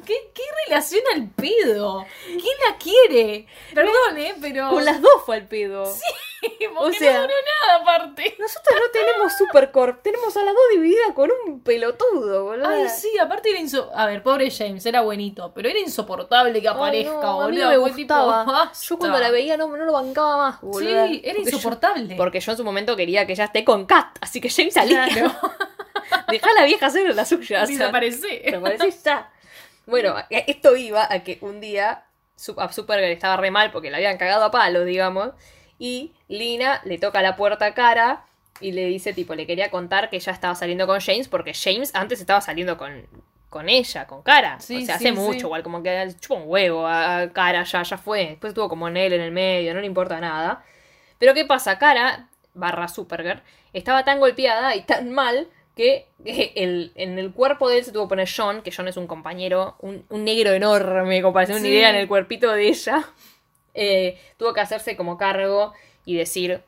[0.05, 2.05] ¿Qué, qué relación al pedo?
[2.25, 3.47] ¿Quién la quiere?
[3.73, 4.69] Perdón, eh, pero.
[4.69, 5.83] Con las dos fue el pedo.
[6.41, 8.35] porque o sea- no duró nada aparte.
[8.39, 12.67] Nosotros no tenemos Supercorp, tenemos a las dos divididas con un pelotudo, boludo.
[12.67, 13.91] Ay, sí, aparte era inso...
[13.93, 17.71] A ver, pobre James, era buenito, pero era insoportable que aparezca, no, a mí boludo.
[17.77, 18.43] no me tipo, gustaba.
[18.45, 18.85] basta.
[18.85, 21.07] Yo cuando la veía no, no lo bancaba más, boludo.
[21.07, 22.15] Sí, era insoportable.
[22.15, 25.07] porque yo en su momento quería que ella esté con Kat, así que James salía.
[25.11, 25.31] Claro.
[26.29, 27.65] Dejá a la vieja hacer la suya.
[27.65, 28.41] Desaparece.
[28.45, 29.31] desaparecí ya.
[29.85, 32.03] Bueno, esto iba a que un día
[32.57, 35.31] a Supergirl estaba re mal porque la habían cagado a palos, digamos.
[35.79, 38.25] Y Lina le toca la puerta a Cara
[38.59, 41.91] y le dice, tipo, le quería contar que ella estaba saliendo con James porque James
[41.95, 43.07] antes estaba saliendo con,
[43.49, 44.59] con ella, con Cara.
[44.59, 45.45] Sí, o sea, sí, hace mucho, sí.
[45.45, 48.27] igual, como que chupa un huevo a a Cara, ya, ya fue.
[48.27, 50.63] Después estuvo como en él en el medio, no le importa nada.
[51.17, 51.79] Pero ¿qué pasa?
[51.79, 53.41] Cara, barra Supergirl,
[53.73, 55.47] estaba tan golpeada y tan mal
[55.79, 58.89] que eh, el, en el cuerpo de él se tuvo que poner John, que John
[58.89, 62.51] es un compañero, un, un negro enorme, como para hacer una idea en el cuerpito
[62.51, 63.05] de ella.
[63.73, 65.71] Eh, tuvo que hacerse como cargo
[66.03, 66.63] y decir,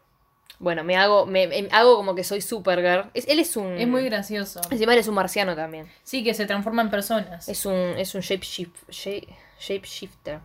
[0.59, 3.09] bueno, me hago, me, me hago como que soy Supergirl.
[3.13, 3.77] Es- él es un...
[3.77, 4.61] Es muy gracioso.
[4.71, 5.87] Encima él es un marciano también.
[6.03, 7.49] Sí, que se transforma en personas.
[7.49, 9.27] Es un, es un shapeshift- shape-
[9.59, 10.39] shapeshifter.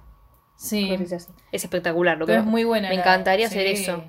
[0.56, 0.90] Sí.
[1.52, 2.88] Es espectacular lo que Pero es muy buena.
[2.88, 3.54] Me la- encantaría sí.
[3.54, 4.02] hacer eso.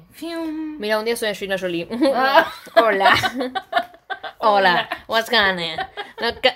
[0.79, 1.87] Mira, un día soy Angelina Jolie.
[2.15, 2.51] Ah.
[2.75, 3.13] Hola.
[4.39, 4.87] Hola.
[5.07, 5.87] What's going on?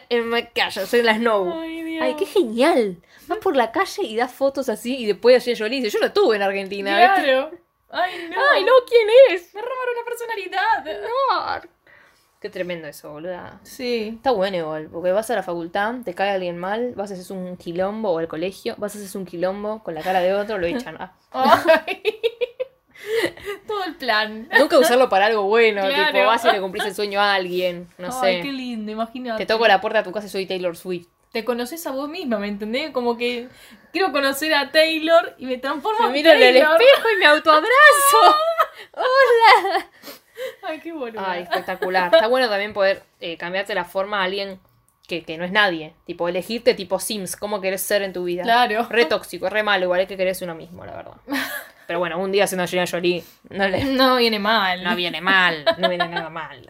[0.09, 1.51] En my calle, soy la Snow.
[1.61, 2.03] Ay, Dios.
[2.03, 2.97] Ay, qué genial.
[3.27, 6.07] Vas por la calle y das fotos así y después Angelina Jolie dice, yo no
[6.07, 7.15] estuve en Argentina.
[7.15, 7.49] Ay, no.
[7.91, 9.53] Ay, no, ¿quién es?
[9.53, 11.01] Me robaron la personalidad.
[11.01, 11.69] No.
[12.39, 13.59] Qué tremendo eso, boluda.
[13.63, 14.13] Sí.
[14.15, 17.37] Está bueno igual, porque vas a la facultad, te cae alguien mal, vas a hacer
[17.37, 20.57] un quilombo o al colegio, vas a hacer un quilombo con la cara de otro,
[20.57, 20.97] lo echan.
[21.33, 21.63] Ah.
[21.87, 22.03] Ay.
[23.67, 24.47] Todo el plan.
[24.57, 26.11] Nunca usarlo para algo bueno, Claro.
[26.13, 28.41] tipo vas y le cumplís el sueño a alguien, no Ay, sé.
[28.41, 29.45] qué lindo, imagínate.
[29.45, 31.07] Te toco la puerta de tu casa y soy Taylor Swift.
[31.31, 32.91] Te conoces a vos misma, ¿me entendés?
[32.91, 33.47] Como que
[33.93, 37.25] quiero conocer a Taylor y me transformo Me en miro en el espejo y me
[37.25, 37.71] autoabrazo.
[38.93, 39.89] ¡Hola!
[40.63, 41.23] Ay, qué boludo.
[41.25, 42.13] Ay, espectacular.
[42.13, 44.59] Está bueno también poder eh, cambiarte la forma a alguien
[45.07, 45.93] que, que no es nadie.
[46.05, 48.43] Tipo, elegirte tipo Sims, cómo querés ser en tu vida.
[48.43, 48.87] Claro.
[48.89, 51.13] Re tóxico, re malo, igual es que querés uno mismo, la verdad.
[51.91, 54.81] Pero bueno, un día siendo Angelina Jolie, no, le, No viene mal.
[54.81, 56.65] no viene mal, no viene nada mal.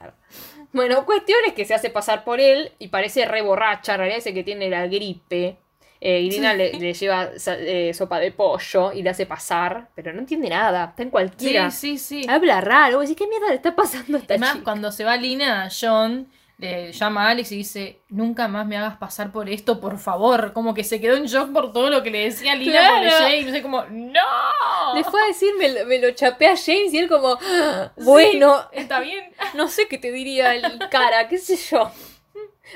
[0.73, 4.17] Bueno, cuestión es que se hace pasar por él y parece re borracha, en realidad
[4.17, 5.57] dice que tiene la gripe.
[5.99, 7.29] Eh, Irina le, le lleva
[7.59, 11.69] eh, sopa de pollo y le hace pasar, pero no entiende nada, está en cualquiera.
[11.69, 12.27] Sí, sí, sí.
[12.27, 14.63] Habla raro, decís, ¿qué mierda le está pasando a esta Además, chica?
[14.63, 16.27] cuando se va Lina, John
[16.61, 20.53] le llama a Alex y dice, nunca más me hagas pasar por esto, por favor.
[20.53, 23.09] Como que se quedó en shock por todo lo que le decía Lina Claro.
[23.09, 23.53] por James.
[23.53, 24.93] Es como, ¡No!
[24.95, 27.91] Le fue a decir, me, lo- me lo chapé a James y él como, "Ah,
[27.97, 29.31] bueno, Sí, está bien.
[29.55, 31.91] no sé qué te diría el cara, qué sé yo.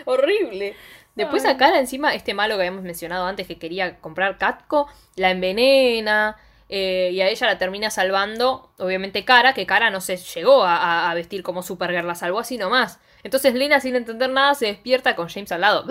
[0.06, 0.76] Horrible.
[1.16, 5.32] Después a Cara encima, este malo que habíamos mencionado antes que quería comprar Catco, la
[5.32, 6.36] envenena
[6.68, 10.76] eh, y a ella la termina salvando, obviamente Cara, que Cara no se llegó a,
[10.76, 13.00] a- a vestir como Supergirl, la salvó así nomás.
[13.26, 15.84] Entonces Lena sin entender nada se despierta con James al lado.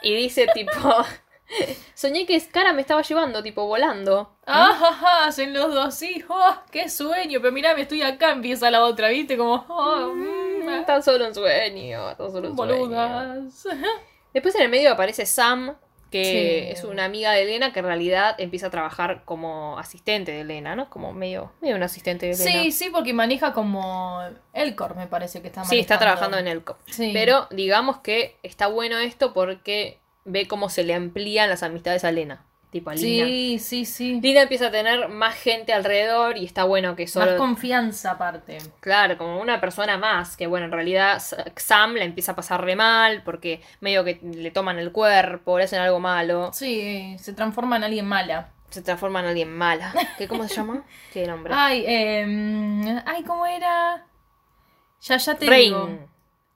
[0.00, 0.72] Y dice tipo,
[1.94, 4.38] soñé que Cara me estaba llevando, tipo volando.
[4.46, 6.42] Ah, hacen los dos hijos.
[6.70, 7.40] ¡Qué sueño!
[7.42, 9.36] Pero mirá, me estoy acá, empieza la otra, ¿viste?
[9.36, 12.76] Como, oh, mm, Tan solo un sueño, tan solo un sueño.
[12.78, 13.66] boludas.
[14.32, 15.76] Después en el medio aparece Sam,
[16.10, 16.72] que Sí.
[16.72, 20.74] es una amiga de Elena que en realidad empieza a trabajar como asistente de Elena,
[20.76, 20.90] ¿no?
[20.90, 22.50] Como medio, medio un asistente de Elena.
[22.62, 24.20] Sí, sí, porque maneja como
[24.52, 26.18] Elcor, me parece que está Sí, está manejando.
[26.20, 26.78] trabajando en el COP.
[26.86, 27.10] Sí.
[27.12, 32.08] Pero digamos que está bueno esto porque ve cómo se le amplían las amistades a
[32.10, 32.44] Elena.
[32.70, 33.26] Tipo a Lina.
[33.26, 34.20] Sí, sí, sí.
[34.20, 37.26] Lina empieza a tener más gente alrededor y está bueno que solo...
[37.32, 38.58] Más confianza aparte.
[38.80, 41.20] Claro, como una persona más, que bueno, en realidad
[41.56, 45.64] Sam la empieza a pasar re mal porque medio que le toman el cuerpo, le
[45.64, 48.50] hacen algo malo, Sí, se transforma en alguien mala.
[48.70, 49.92] se transforma en alguien mala.
[50.16, 50.84] ¿Qué, ¿Cómo se llama?
[51.12, 51.52] ¿Qué nombre?
[51.56, 54.04] Ay, eh, ay, ¿cómo era?
[55.02, 55.88] Ya, ya te digo.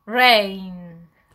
[0.07, 0.83] Rain.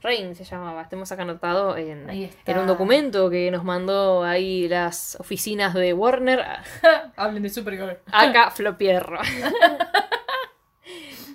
[0.01, 0.35] Rain.
[0.35, 5.73] Se llamaba, tenemos acá anotado en, en un documento que nos mandó ahí las oficinas
[5.73, 6.43] de Warner.
[7.15, 7.97] Hablen de Supergirl.
[8.11, 9.19] Acá Flopierro.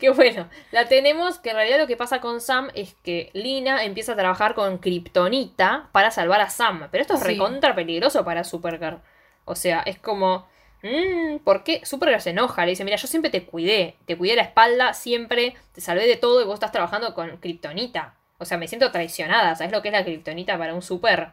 [0.00, 0.48] Qué bueno.
[0.72, 4.16] La tenemos que en realidad lo que pasa con Sam es que Lina empieza a
[4.16, 6.88] trabajar con Kryptonita para salvar a Sam.
[6.90, 7.28] Pero esto es Sí.
[7.28, 8.98] recontra peligroso para Supergirl.
[9.44, 10.46] O sea, es como.
[10.82, 11.80] mm, ¿Por qué?
[11.84, 12.64] Supergirl se enoja.
[12.64, 13.96] Le dice: Mira, yo siempre te cuidé.
[14.04, 18.14] Te cuidé la espalda, siempre te salvé de todo y vos estás trabajando con Kryptonita.
[18.38, 19.54] O sea, me siento traicionada.
[19.54, 21.32] ¿Sabes lo que es la Kryptonita para un super?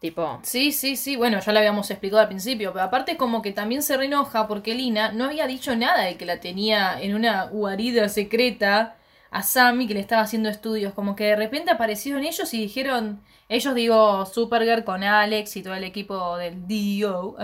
[0.00, 0.40] Tipo.
[0.42, 1.16] Sí, sí, sí.
[1.16, 2.72] Bueno, ya lo habíamos explicado al principio.
[2.72, 6.26] Pero aparte, como que también se reenoja porque Lina no había dicho nada de que
[6.26, 8.96] la tenía en una guarida secreta
[9.30, 10.92] a Sammy que le estaba haciendo estudios.
[10.94, 13.22] Como que de repente aparecieron ellos y dijeron.
[13.48, 17.36] Ellos, digo, Supergirl con Alex y todo el equipo del DO.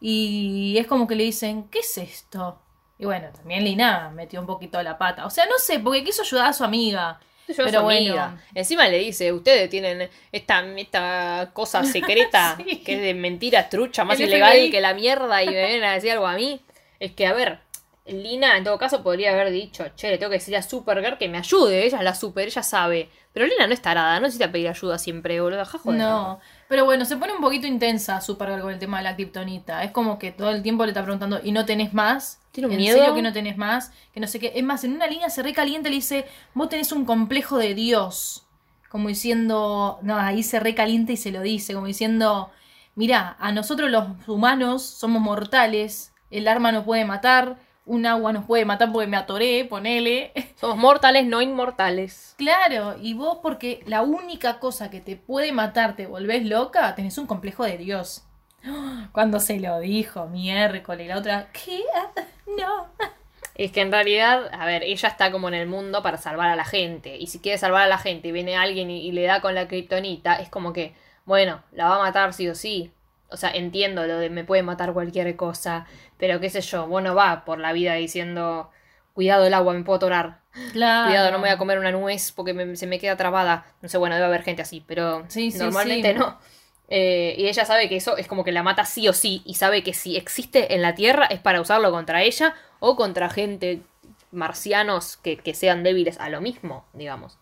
[0.00, 2.60] Y es como que le dicen, ¿qué es esto?
[2.98, 5.26] Y bueno, también Lina metió un poquito la pata.
[5.26, 7.20] O sea, no sé, porque quiso ayudar a su amiga.
[7.48, 8.38] Yo Pero bueno.
[8.54, 12.76] Encima le dice, ustedes tienen esta, esta cosa secreta Sí.
[12.84, 14.70] que es de mentiras trucha, más El ilegal FBI.
[14.70, 16.60] que la mierda y me vienen a decir algo a mí.
[17.00, 17.60] Es que, a ver,
[18.06, 21.28] Lina en todo caso podría haber dicho, che, le tengo que decir a Supergirl que
[21.28, 23.08] me ayude, ella es la super, ella sabe.
[23.38, 25.64] Pero Lina no es tarada, no necesita pedir ayuda siempre, boludo.
[25.64, 26.00] Ja, joder.
[26.00, 29.84] No, pero bueno, se pone un poquito intensa Supergirl con el tema de la kriptonita.
[29.84, 32.40] Es como que todo el tiempo le está preguntando, ¿y no tenés más?
[32.50, 32.98] Tiene un ¿En miedo.
[32.98, 33.92] serio que no tenés más?
[34.12, 34.54] Que no sé qué.
[34.56, 37.74] Es más, en una línea se recalienta y le dice, vos tenés un complejo de
[37.74, 38.44] Dios.
[38.88, 42.50] Como diciendo, no, ahí se recalienta y se lo dice, como diciendo,
[42.96, 47.56] mira, a nosotros los humanos somos mortales, el arma no puede matar,
[47.88, 50.32] un agua nos puede matar porque me atoré, ponele.
[50.56, 52.34] Somos mortales, no inmortales.
[52.36, 57.18] Claro, y vos porque la única cosa que te puede matar te volvés loca, tenés
[57.18, 58.24] un complejo de Dios.
[59.12, 61.82] Cuando se lo dijo, miércoles, la otra, ¿qué?
[62.56, 62.86] No.
[63.54, 66.56] Es que en realidad, a ver, ella está como en el mundo para salvar a
[66.56, 67.16] la gente.
[67.16, 69.54] Y si quiere salvar a la gente y viene alguien y, y le da con
[69.54, 72.92] la kriptonita, es como que, bueno, la va a matar sí o sí.
[73.30, 75.86] O sea, entiendo lo de me puede matar cualquier cosa.
[76.18, 78.70] Pero qué sé yo, bueno, va por la vida diciendo,
[79.14, 80.40] cuidado el agua, me puedo atorar.
[80.72, 81.08] Claro.
[81.08, 83.66] Cuidado, no me voy a comer una nuez porque me- se me queda trabada.
[83.82, 86.18] No sé, bueno, debe haber gente así, pero Sí, sí, normalmente sí.
[86.18, 86.38] no.
[86.88, 89.42] Eh, y ella sabe que eso es como que la mata sí o sí.
[89.44, 93.28] Y sabe que si existe en la Tierra es para usarlo contra ella o contra
[93.30, 93.82] gente
[94.32, 97.38] marcianos que, que sean débiles a lo mismo, digamos.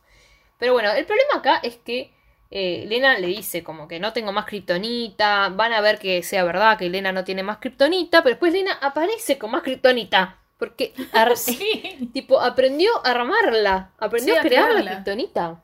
[0.59, 2.13] Pero bueno, el problema acá es que
[2.51, 5.49] eh, Lena le dice como que no tengo más kriptonita.
[5.51, 8.23] Van a ver que sea verdad que Lena no tiene más kriptonita.
[8.23, 10.39] Pero después Lena aparece con más kriptonita.
[10.59, 10.95] Porque
[11.37, 12.11] Sí.
[12.15, 13.91] Tipo, aprendió a armarla.
[13.99, 15.63] Aprendió Sí, a a crear la kriptonita.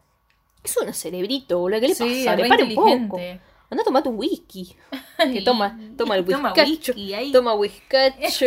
[0.62, 1.80] Es un cerebrito, boludo.
[1.80, 2.36] ¿Qué le Sí, pasa?
[2.36, 2.74] Le para un
[3.08, 3.20] poco.
[3.70, 4.76] Anda a tomarte un whisky.
[5.32, 6.92] Que toma, toma el whiskacho.
[6.94, 7.32] whisky.
[7.32, 8.46] Toma whiskacho.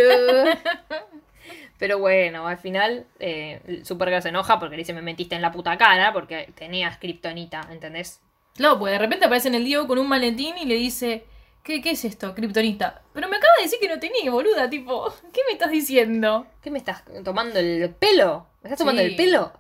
[1.77, 5.51] Pero bueno, al final eh, Supergirl se enoja porque le dice me mentiste en la
[5.51, 8.21] puta cara porque tenías kriptonita, ¿entendés?
[8.55, 11.25] Claro, pues de repente aparece en el Diego con un maletín y le dice,
[11.63, 13.01] ¿qué, qué es esto, kriptonita?
[13.13, 16.47] Pero me acaba de decir que no tenía, boluda, tipo, ¿qué me estás diciendo?
[16.61, 18.47] ¿Qué me estás tomando el pelo?
[18.63, 19.07] ¿Me estás tomando Sí.
[19.09, 19.51] el pelo?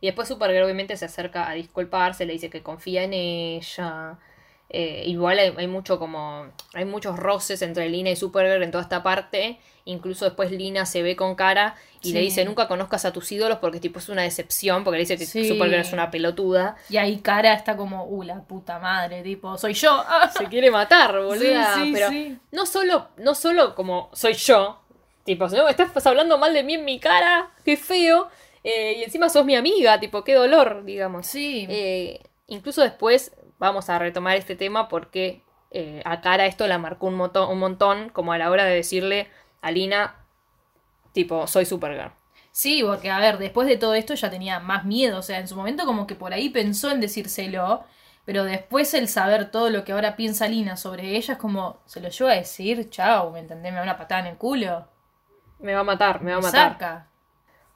[0.00, 4.18] Y después Supergirl obviamente se acerca a disculparse, le dice que confía en ella.
[4.68, 6.46] Eh, igual hay, hay mucho como.
[6.74, 9.58] Hay muchos roces entre Lina y Supergirl en toda esta parte.
[9.84, 13.58] Incluso después Lina se ve con cara y le dice nunca conozcas a tus ídolos
[13.58, 14.82] porque tipo es una decepción.
[14.82, 15.46] Porque le dice que Sí.
[15.48, 16.74] Supergirl es una pelotuda.
[16.90, 20.04] Y ahí cara está como, uh, la puta madre, tipo, soy yo.
[20.36, 21.74] Se quiere matar, boluda.
[21.74, 22.38] Sí, sí, pero sí.
[22.50, 24.80] no solo, no solo como soy yo.
[25.24, 27.50] Tipo, no, estás hablando mal de mí en mi cara.
[27.64, 28.28] Qué feo.
[28.64, 31.26] eh, y encima sos mi amiga, tipo, qué dolor, digamos.
[31.28, 31.66] Sí.
[31.70, 37.06] Eh, incluso después vamos a retomar este tema porque eh, a Cara esto la marcó
[37.08, 39.28] un, moto- un montón, como a la hora de decirle
[39.62, 40.16] a Lina,
[41.12, 42.12] tipo, soy Supergirl.
[42.50, 45.46] Sí, porque a ver, después de todo esto ya tenía más miedo, o sea, en
[45.48, 47.84] su momento como que por ahí pensó en decírselo,
[48.24, 52.00] pero después el saber todo lo que ahora piensa Lina sobre ella es como, se
[52.00, 53.72] lo llevo a decir, chao, ¿me entendés?
[53.72, 54.88] Me da una patada en el culo.
[55.66, 56.76] Me va a matar, me va a matar.
[56.78, 57.08] saca.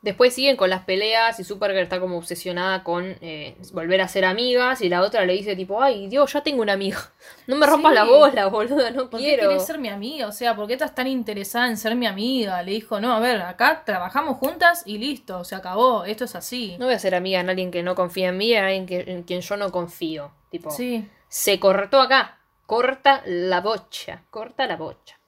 [0.03, 4.25] Después siguen con las peleas y Supergirl está como obsesionada con eh, volver a ser
[4.25, 6.99] amigas y la otra le dice tipo, ay Dios, ya tengo una amiga.
[7.47, 7.95] No me rompas Sí.
[7.97, 9.49] la bola, boluda, no ¿Por qué quiero.
[9.49, 10.27] querés ser mi amiga?
[10.29, 12.63] O sea, ¿por qué estás tan interesada en ser mi amiga?
[12.63, 16.77] Le dijo, no, a ver, acá trabajamos juntas y listo, se acabó, esto es así.
[16.79, 19.01] No voy a ser amiga de alguien que no confía en mí, en alguien que,
[19.07, 20.31] en quien yo no confío.
[20.51, 21.07] Tipo, Sí.
[21.29, 22.39] se cortó acá.
[22.67, 25.19] corta la bocha, corta la bocha.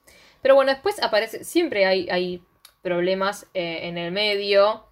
[0.41, 2.41] Pero bueno, después aparece, siempre hay, hay
[2.83, 4.83] problemas eh, en el medio,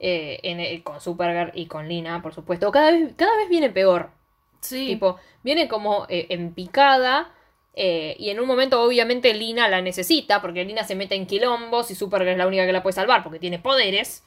[0.00, 2.72] eh, en el- con Supergirl y con Lina, por supuesto.
[2.72, 4.08] Cada vez, cada vez viene peor.
[4.60, 4.86] Sí.
[4.86, 7.34] Tipo, viene como eh, en picada.
[7.74, 10.40] eh, y en un momento, obviamente, Lina la necesita.
[10.40, 11.90] Porque Lina se mete en quilombos.
[11.90, 13.22] Y Supergirl es la única que la puede salvar.
[13.22, 14.24] Porque tiene poderes.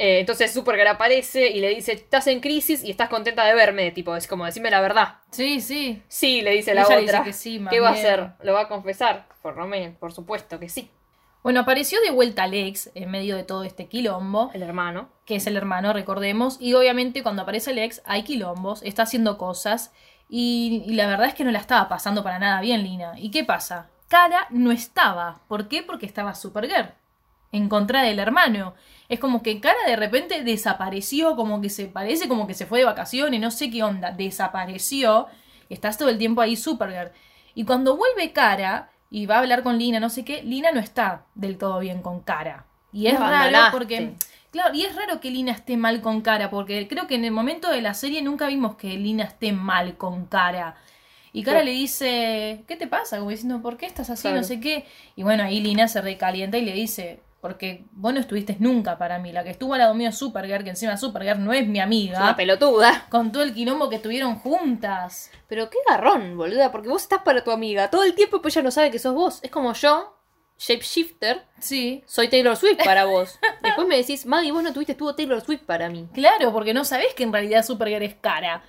[0.00, 3.90] Entonces Supergirl aparece y le dice: Estás en crisis y estás contenta de verme.
[3.90, 5.16] Tipo, es como decirme la verdad.
[5.32, 6.02] sí, sí.
[6.08, 6.98] Sí, le dice Y la otra.
[7.00, 8.30] dice que sí, más ¿Qué va a hacer?
[8.42, 9.26] ¿Lo va a confesar?
[9.42, 10.88] Por lo menos, por supuesto que sí.
[11.42, 15.08] Bueno, apareció de vuelta Lex en medio de todo este quilombo, El hermano.
[15.24, 19.92] que es el hermano, recordemos, y obviamente cuando aparece Lex hay quilombos, está haciendo cosas,
[20.28, 23.14] y, y la verdad es que no la estaba pasando para nada bien Lina.
[23.18, 23.88] ¿Y qué pasa?
[24.08, 25.40] Cara no estaba.
[25.48, 25.82] ¿Por qué?
[25.82, 26.92] Porque estaba Supergirl.
[27.50, 28.74] En contra del hermano.
[29.08, 32.80] Es como que Cara de repente desapareció, como que se parece como que se fue
[32.80, 34.10] de vacaciones, no sé qué onda.
[34.10, 35.28] Desapareció.
[35.70, 37.12] Estás todo el tiempo ahí Supergirl.
[37.54, 40.80] Y cuando vuelve Cara y va a hablar con Lina, no sé qué, Lina no
[40.80, 42.64] está del todo bien con Cara.
[42.92, 44.14] Y es raro porque.
[44.50, 47.32] Claro, y es raro que Lina esté mal con Cara, porque creo que en el
[47.32, 50.74] momento de la serie nunca vimos que Lina esté mal con Cara.
[51.34, 51.66] Y Cara Sí.
[51.66, 53.18] le dice, ¿qué te pasa?
[53.18, 54.22] Como diciendo, ¿por qué estás así?
[54.22, 54.38] Claro.
[54.38, 54.86] No sé qué.
[55.16, 59.18] Y bueno, ahí Lina se recalienta y le dice, porque vos no estuviste nunca para
[59.18, 59.32] mí.
[59.32, 61.84] La que estuvo al lado mío es Supergirl, que encima Supergirl no es mi Es
[61.84, 62.18] amiga.
[62.22, 63.06] una pelotuda.
[63.10, 65.30] con todo el quilombo que estuvieron juntas.
[65.46, 66.72] Pero qué garrón, boluda.
[66.72, 69.14] Porque vos estás para tu amiga todo el tiempo, pues ella no sabe que sos
[69.14, 69.38] vos.
[69.42, 70.16] Es como yo,
[70.58, 71.44] shapeshifter.
[71.60, 72.02] Sí.
[72.06, 73.38] Soy Taylor Swift para vos.
[73.62, 76.08] Después me decís, Maggie, vos no tuviste, estuvo Taylor Swift para mí.
[76.12, 78.62] Claro, porque no sabés que en realidad Supergirl es cara.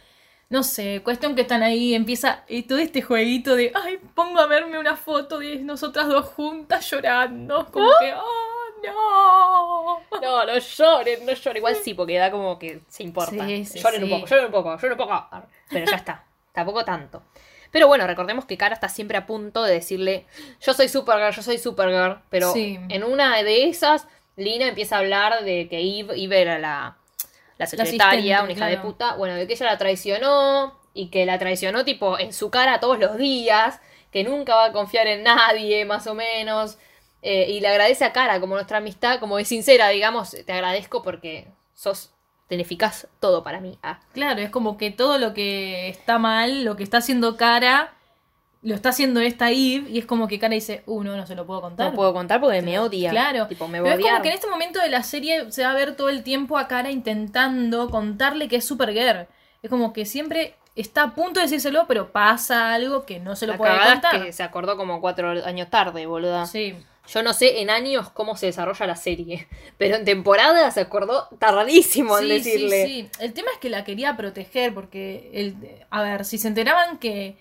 [0.51, 4.47] No sé, cuestión que están ahí, empieza y todo este jueguito de, ay, pongo a
[4.47, 7.67] verme una foto de nosotras dos juntas llorando.
[7.71, 9.99] Como que, oh, no.
[10.21, 11.57] No, no lloren, no lloren.
[11.57, 13.45] Igual sí, porque da como que se importa.
[13.45, 14.03] Sí, sí, lloren sí.
[14.03, 15.27] un poco, lloren un poco, lloren un poco.
[15.69, 16.23] Pero ya está.
[16.51, 17.23] Tampoco tanto.
[17.71, 20.25] Pero bueno, recordemos que Cara está siempre a punto de decirle,
[20.59, 22.21] yo soy Supergirl, yo soy Supergirl.
[22.29, 26.97] Pero en una de esas, Lina empieza a hablar de que Eve, Eve era la,
[27.57, 29.15] la secretaria, una hija de puta.
[29.15, 32.99] Bueno, de que ella la traicionó y que la traicionó tipo en su cara todos
[32.99, 33.79] los días,
[34.11, 36.79] que nunca va a confiar en nadie, más o menos.
[37.21, 41.03] Eh, y le agradece a Cara como nuestra amistad, como es sincera, digamos, te agradezco
[41.03, 42.11] porque sos,
[42.47, 43.77] tenificás todo para mí.
[43.83, 43.99] Ah.
[44.13, 47.93] Claro, es como que todo lo que está mal, lo que está haciendo cara,
[48.61, 51.35] lo está haciendo esta Eve, y es como que cara dice, uh, no, no se
[51.35, 51.89] lo puedo contar.
[51.89, 53.11] No puedo contar porque me odia.
[53.11, 53.47] Claro.
[53.47, 55.75] Tipo, me Pero es como que en este momento de la serie se va a
[55.75, 59.27] ver todo el tiempo a Cara intentando contarle que es Supergirl.
[59.61, 63.45] Es como que siempre está a punto de decírselo, pero pasa algo que no se
[63.45, 64.15] lo La puede contar.
[64.15, 66.45] es que se acordó como cuatro años tarde, boluda.
[66.45, 66.75] Sí.
[67.11, 69.47] Yo no sé en años cómo se desarrolla la serie,
[69.77, 72.85] pero en temporada se acordó tardísimo en Sí, decirle.
[72.85, 73.23] sí, sí.
[73.23, 75.55] El tema es que la quería proteger porque, el,
[75.89, 77.37] a ver, si se enteraban que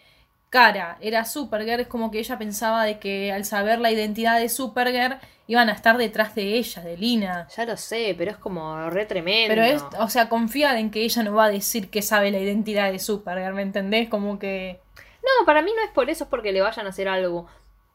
[0.51, 4.49] Cara era Supergirl, es como que ella pensaba de que al saber la identidad de
[4.49, 7.47] Supergirl iban a estar detrás de ella, de Lina.
[7.55, 9.49] Ya lo sé, pero es como re tremendo.
[9.55, 12.39] Pero es, o sea, confía en que ella no va a decir que sabe la
[12.39, 14.09] identidad de Supergirl, ¿me entendés?
[14.09, 14.81] Como que...
[15.23, 17.47] No, para mí no es por eso, es porque le vayan a hacer algo.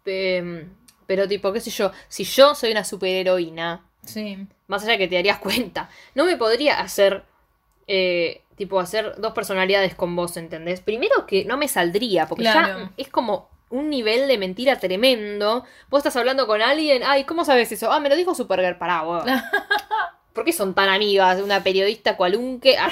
[0.05, 0.69] Em,
[1.07, 4.37] pero tipo, qué sé yo, si yo soy una superheroína, Sí.
[4.67, 7.23] más allá de que te darías cuenta, no me podría hacer,
[7.87, 10.81] eh, tipo, hacer dos personalidades con vos, ¿entendés?
[10.81, 12.67] Primero que no me saldría, porque Claro.
[12.79, 15.65] ya es como un nivel de mentira tremendo.
[15.89, 17.91] Vos estás hablando con alguien, ay, ¿cómo sabes eso?
[17.91, 19.23] Ah, me lo dijo Supergirl, pará, vos.
[20.33, 21.41] ¿Por qué son tan amigas?
[21.41, 22.91] Una periodista cualunque ah,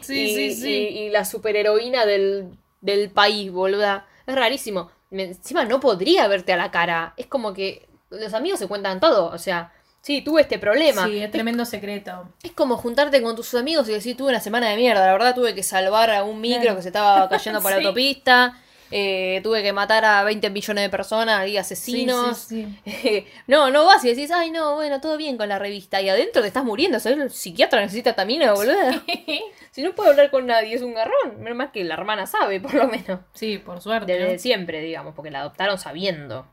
[0.00, 0.70] Sí, y, sí, sí.
[0.72, 2.48] y- y la superheroína del,
[2.80, 4.06] del país, boluda.
[4.26, 4.90] Es rarísimo.
[5.12, 7.14] Me- Encima no podría verte a la cara.
[7.16, 9.26] Es como que los amigos se cuentan todo.
[9.26, 11.06] O sea, sí, tuve este problema.
[11.06, 12.28] Sí, es tremendo secreto.
[12.42, 15.06] Es como juntarte con tus amigos y decir, tuve una semana de mierda.
[15.06, 16.76] La verdad, tuve que salvar a un micro Claro.
[16.76, 17.84] que se estaba cayendo por la Sí.
[17.84, 18.58] autopista.
[18.92, 22.38] Eh, tuve que matar a 20 millones de personas y asesinos.
[22.38, 26.00] Sí, sí, no, no vas y decís, ay, no, bueno, todo bien con la revista.
[26.00, 27.00] Y adentro te estás muriendo.
[27.00, 27.18] ¿Sabes?
[27.18, 28.74] El psiquiatra necesita tamina, boludo.
[29.06, 29.42] sí.
[29.70, 31.40] si no puede hablar con nadie, es un garrón.
[31.40, 33.20] Menos mal que la hermana sabe, por lo menos.
[33.32, 34.12] Sí, por suerte.
[34.12, 34.38] Desde ¿no?
[34.38, 36.46] siempre, digamos, porque la adoptaron sabiendo.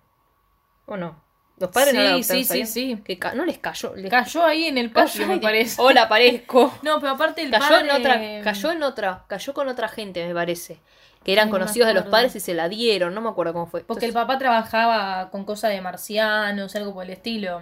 [0.86, 1.30] ¿O no?
[1.60, 3.02] Los padres no la Sí, sí, sí, sí.
[3.04, 3.94] Que no les cayó.
[3.96, 5.82] Les Cayó ahí en el patio, me parece.
[5.82, 6.74] Hola, aparezco.
[6.84, 7.90] No, pero aparte el Cayó padre...
[7.90, 10.80] en otra, cayó en otra, cayó con otra gente, me parece.
[11.24, 13.68] Que eran no conocidos de los padres y se la dieron, no me acuerdo cómo
[13.68, 13.84] fue.
[13.84, 17.62] Porque el papá trabajaba con cosas de marcianos, algo por el estilo.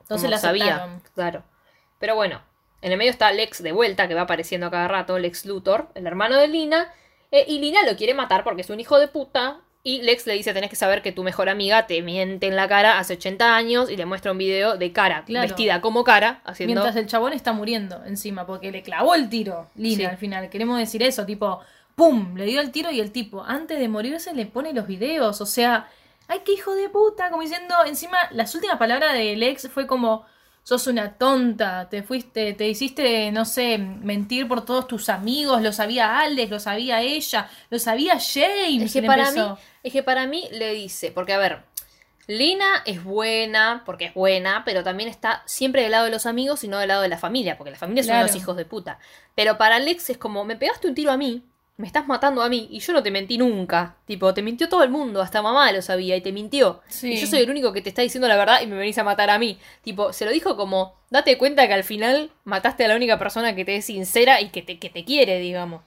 [0.00, 1.02] Entonces la sabía, aceptaron.
[1.14, 1.42] claro.
[1.98, 2.40] Pero bueno,
[2.82, 5.88] en el medio está Lex de vuelta, que va apareciendo a cada rato, Lex Luthor,
[5.94, 6.92] el hermano de Lina.
[7.30, 9.60] eh, y Lina lo quiere matar porque es un hijo de puta.
[9.82, 12.68] Y Lex le dice, tenés que saber que tu mejor amiga te miente en la
[12.68, 15.46] cara hace 80 años y le muestra un video de cara, Claro.
[15.48, 16.74] vestida como cara, haciendo...
[16.82, 20.04] Mientras el chabón está muriendo encima, porque le clavó el tiro, Lina, Sí.
[20.04, 20.50] al final.
[20.50, 21.60] Queremos decir eso, tipo,
[21.98, 22.34] ¡pum!
[22.36, 25.40] Le dio el tiro y el tipo, antes de morirse, le pone los videos.
[25.42, 25.90] O sea,
[26.28, 27.28] ¡ay, qué hijo de puta!
[27.28, 30.24] Como diciendo, encima, las últimas palabras del ex fue como,
[30.62, 35.72] sos una tonta, te fuiste, te hiciste, no sé, mentir por todos tus amigos, lo
[35.72, 38.82] sabía Alex, lo sabía ella, lo sabía James.
[38.84, 39.54] Es que para empezó.
[39.54, 41.62] mí, es que para mí le dice, porque a ver,
[42.26, 46.62] Lina es buena, porque es buena, pero también está siempre del lado de los amigos
[46.62, 48.26] y no del lado de la familia, porque la familia son Claro.
[48.26, 48.98] los hijos de puta.
[49.34, 51.42] Pero para Alex es como, me pegaste un tiro a mí,
[51.78, 53.94] me estás matando a mí, y yo no te mentí nunca.
[54.04, 56.82] Tipo, te mintió todo el mundo, hasta mamá lo sabía y te mintió.
[56.88, 57.12] Sí.
[57.12, 59.04] Y yo soy el único que te está diciendo la verdad y me venís a
[59.04, 59.60] matar a mí.
[59.82, 63.54] Tipo, se lo dijo como, date cuenta que al final mataste a la única persona
[63.54, 65.82] que te es sincera y que te, que te quiere, digamos.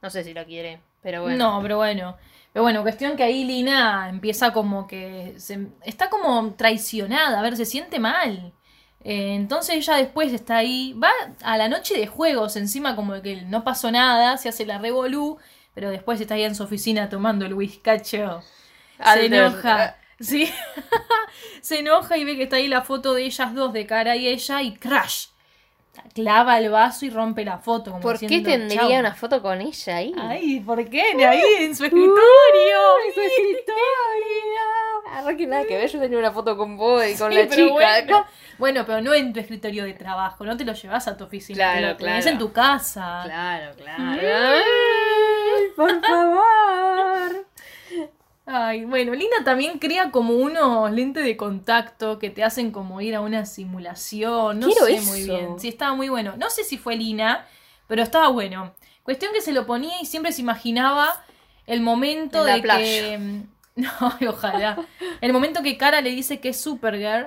[0.00, 1.36] No sé si la quiere, pero bueno.
[1.36, 2.16] No, pero bueno.
[2.54, 7.56] Pero bueno, cuestión que ahí Lina empieza como que se, está como traicionada, a ver,
[7.56, 8.54] se siente mal.
[9.04, 11.10] Eh, entonces ella después está ahí, va
[11.42, 15.38] a la noche de juegos, encima como que no pasó nada, se hace la revolú,
[15.74, 18.42] pero después está ahí en su oficina tomando el whiskacho.
[19.02, 19.98] Se enoja.
[20.20, 20.50] Sí.
[21.60, 24.28] se enoja y ve que está ahí la foto de ellas dos, de cara y
[24.28, 25.26] ella, y crash.
[26.14, 27.90] Clava el vaso y rompe la foto.
[27.90, 30.14] Como ¿Por qué tendría una foto con ella ahí?
[30.16, 31.02] Ay, ¿por qué?
[31.26, 32.80] Ahí en su escritorio.
[33.08, 33.74] en su escritorio.
[35.12, 37.48] Arre que nada que ver, yo tenía una foto con vos y con Sí, la
[37.48, 37.72] chica.
[37.72, 38.26] Bueno.
[38.58, 41.56] Bueno, pero no en tu escritorio de trabajo, no te lo llevas a tu oficina,
[41.56, 42.30] Claro, te lo tenés claro.
[42.34, 43.20] en tu casa.
[43.24, 44.02] Claro, claro.
[44.02, 44.18] Mm.
[44.22, 47.46] Ay, por favor.
[48.46, 53.14] Ay, bueno, Lina también crea como unos lentes de contacto que te hacen como ir
[53.14, 54.60] a una simulación.
[54.60, 55.06] No Quiero sé eso.
[55.10, 55.58] muy bien.
[55.58, 56.34] Sí, estaba muy bueno.
[56.36, 57.46] No sé si fue Lina,
[57.88, 58.74] pero estaba bueno.
[59.02, 61.24] Cuestión que se lo ponía y siempre se imaginaba
[61.66, 62.84] el momento de playa.
[62.84, 63.42] que.
[63.76, 63.90] No,
[64.28, 64.78] ojalá.
[65.20, 67.26] El momento que Cara le dice que es Supergirl,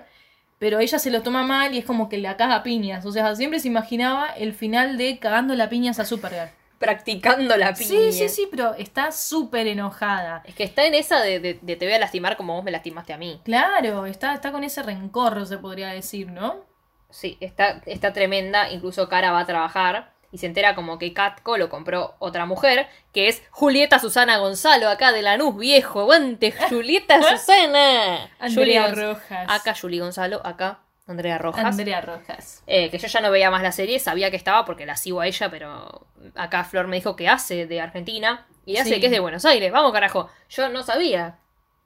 [0.60, 3.06] pero ella se lo toma mal y es como que la caga piñas.
[3.06, 6.52] O sea, siempre se imaginaba el final de cagando la piñas a Supergirl.
[6.80, 7.88] Practicando la piña.
[7.90, 10.44] Sí, sí, sí, pero está súper enojada.
[10.46, 12.72] Es que está en esa de, de- de te voy a lastimar como vos me
[12.72, 13.42] lastimaste a mí.
[13.44, 16.66] Claro, está, está con ese rencor, se podría decir, ¿no?
[17.10, 18.70] Sí, está, está tremenda.
[18.72, 22.88] Incluso Cara va a trabajar y se entera como que Catco lo compró otra mujer,
[23.14, 26.02] que es Julieta Susana Gonzalo, acá de Lanús, viejo.
[26.02, 28.30] Aguante, Julieta Susana.
[28.40, 29.46] Andrea Juli Gonz- Rojas.
[29.50, 31.66] Acá Juli Gonzalo, acá Andrea Rojas.
[31.66, 32.64] Andrea Rojas.
[32.68, 35.22] Eh, que yo ya no veía más la serie, sabía que estaba porque la sigo
[35.22, 36.06] a ella, pero
[36.36, 39.72] acá Flor me dijo que hace de Argentina y hace que es de Buenos Aires.
[39.72, 40.30] Vamos, carajo.
[40.50, 41.40] Yo no sabía.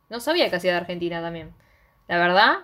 [0.10, 1.54] No sabía que hacía de Argentina también.
[2.08, 2.58] La verdad,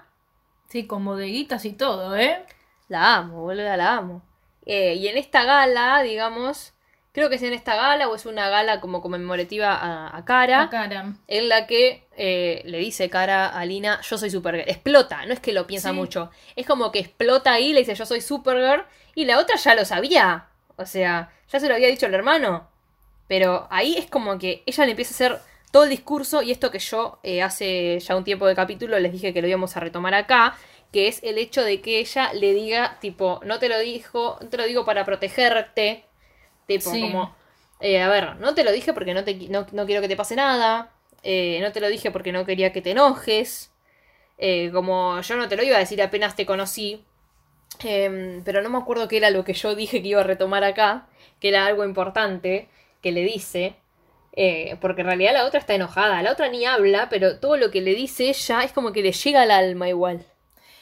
[0.69, 2.45] Sí, con bodeguitas y todo, ¿eh?
[2.89, 4.21] la amo, boluda, la amo.
[4.65, 6.73] Eh, y en esta gala, digamos,
[7.17, 10.59] creo que es en esta gala o es una gala como conmemorativa a, a Cara,
[10.65, 11.13] La cara.
[11.27, 14.69] en la que eh, le dice Cara a Lina, yo soy Supergirl.
[14.69, 15.95] Explota, no es que lo piensa Sí.
[15.95, 16.29] mucho.
[16.55, 18.85] Es como que explota ahí, le dice, yo soy Supergirl.
[19.15, 20.45] Y la otra ya lo sabía.
[20.75, 22.67] O sea, ya se lo había dicho el hermano.
[23.27, 25.41] Pero ahí es como que ella le empieza a hacer
[25.71, 29.11] todo el discurso y esto que yo eh, hace ya un tiempo de capítulo les
[29.11, 30.55] dije que lo íbamos a retomar acá,
[30.93, 34.49] que es el hecho de que ella le diga, tipo, no te lo dijo, no
[34.49, 36.05] te lo digo para protegerte,
[36.67, 37.01] tipo, Sí.
[37.01, 37.35] como,
[37.79, 40.15] eh, a ver, no te lo dije porque no, te, no, no quiero que te
[40.15, 40.91] pase nada,
[41.23, 43.71] eh, no te lo dije porque no quería que te enojes,
[44.37, 47.03] eh, como yo no te lo iba a decir apenas te conocí,
[47.83, 50.63] Em, pero no me acuerdo qué era lo que yo dije que iba a retomar
[50.63, 51.07] acá,
[51.39, 52.69] que era algo importante
[53.01, 53.75] que le dice,
[54.33, 57.69] eh, porque en realidad la otra está enojada, la otra ni habla, pero todo lo
[57.71, 60.25] que le dice ella es como que le llega al alma igual.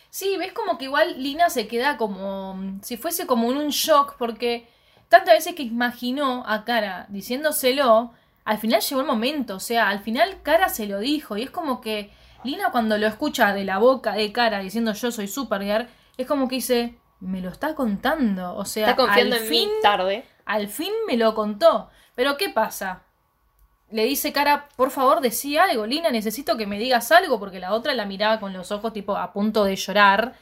[0.10, 4.16] Sí, ves como que igual Lina se queda como si fuese como en un shock
[4.18, 4.66] porque
[5.10, 10.00] tantas veces que imaginó a Cara diciéndoselo, al final llegó el momento, o sea, al
[10.00, 12.12] final Cara se lo dijo y es como que
[12.44, 15.88] Lina cuando lo escucha de la boca de Cara diciendo yo soy Supergirl,
[16.18, 19.70] es como que dice, me lo está contando, o sea, Está confiando al en fin
[19.70, 20.26] mí tarde.
[20.46, 21.90] al fin me lo contó.
[22.14, 23.02] Pero ¿qué pasa?
[23.92, 27.74] Le dice cara, por favor, decí algo, Lina, necesito que me digas algo, porque la
[27.74, 30.34] otra la miraba con los ojos tipo a punto de llorar.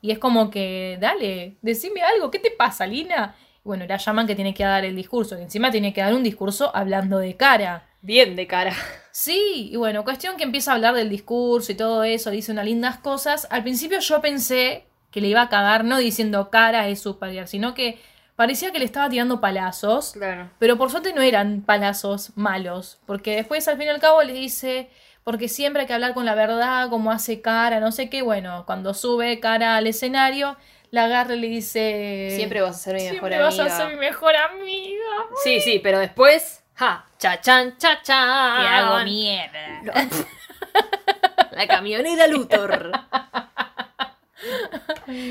[0.00, 3.34] Y es como que, dale, decime algo, ¿qué te pasa, Lina?
[3.64, 6.24] Bueno, la llaman que tiene que dar el discurso, que encima tiene que dar un
[6.24, 7.88] discurso hablando de cara.
[8.00, 8.74] Bien de cara.
[9.12, 12.64] Sí, y bueno, cuestión que empieza a hablar del discurso y todo eso, dice unas
[12.64, 13.46] lindas cosas.
[13.50, 17.74] Al principio yo pensé que le iba a cagar no diciendo cara es superior, sino
[17.74, 18.00] que
[18.34, 20.12] parecía que le estaba tirando palazos.
[20.12, 20.50] Claro.
[20.58, 24.32] Pero por suerte no eran palazos malos, porque después al fin y al cabo le
[24.32, 24.88] dice,
[25.22, 28.64] porque siempre hay que hablar con la verdad, como hace cara, no sé qué, bueno,
[28.66, 30.56] cuando sube cara al escenario,
[30.92, 32.28] la agarra y le dice...
[32.36, 33.76] Siempre vas a ser mi mejor "Siempre vas a amiga".
[33.76, 35.04] ser mi mejor amiga.
[35.42, 38.60] Sí, sí, pero después, ja, cha chan, cha chan.
[38.62, 39.82] Te hago mierda.
[41.52, 42.92] La camionera Luthor.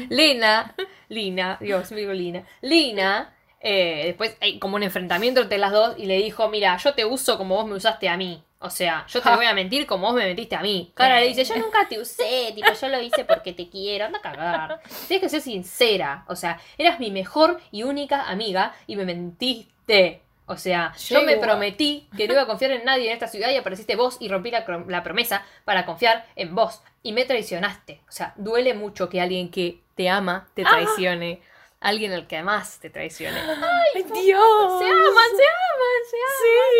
[0.09, 0.73] Lina,
[1.09, 2.43] Lina, Dios, digo Lina.
[2.61, 3.33] Lina
[3.63, 7.05] Eh, después hay como un enfrentamiento entre las dos y le dijo, mira, yo te
[7.05, 8.43] uso como vos me usaste a mí.
[8.61, 9.35] O sea, yo te Ja.
[9.35, 10.91] voy a mentir como vos me mentiste a mí.
[10.93, 14.19] Cara le dice, yo nunca te usé, tipo, yo lo hice porque te quiero, anda
[14.19, 14.81] a cagar.
[15.07, 16.23] Tienes que ser sincera.
[16.27, 20.21] O sea, eras mi mejor y única amiga y me mentiste.
[20.47, 23.49] O sea, yo me prometí que no iba a confiar en nadie en esta ciudad
[23.51, 26.81] y apareciste vos y rompí la, la promesa para confiar en vos.
[27.03, 28.01] Y me traicionaste.
[28.07, 31.41] O sea, duele mucho que alguien que te ama te traicione.
[31.81, 33.39] Alguien al que amás te traicione.
[33.39, 34.79] ¡Ay, Dios!
[34.79, 36.17] Se aman, se aman, se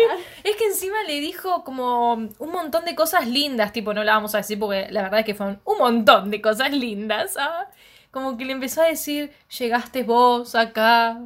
[0.06, 0.18] aman.
[0.18, 4.14] Sí, es que encima le dijo como un montón de cosas lindas, tipo, no la
[4.14, 7.36] vamos a decir porque la verdad es que fueron un montón de cosas lindas.
[7.36, 7.68] ¿ah?
[8.12, 11.18] Como que le empezó a decir, llegaste vos acá,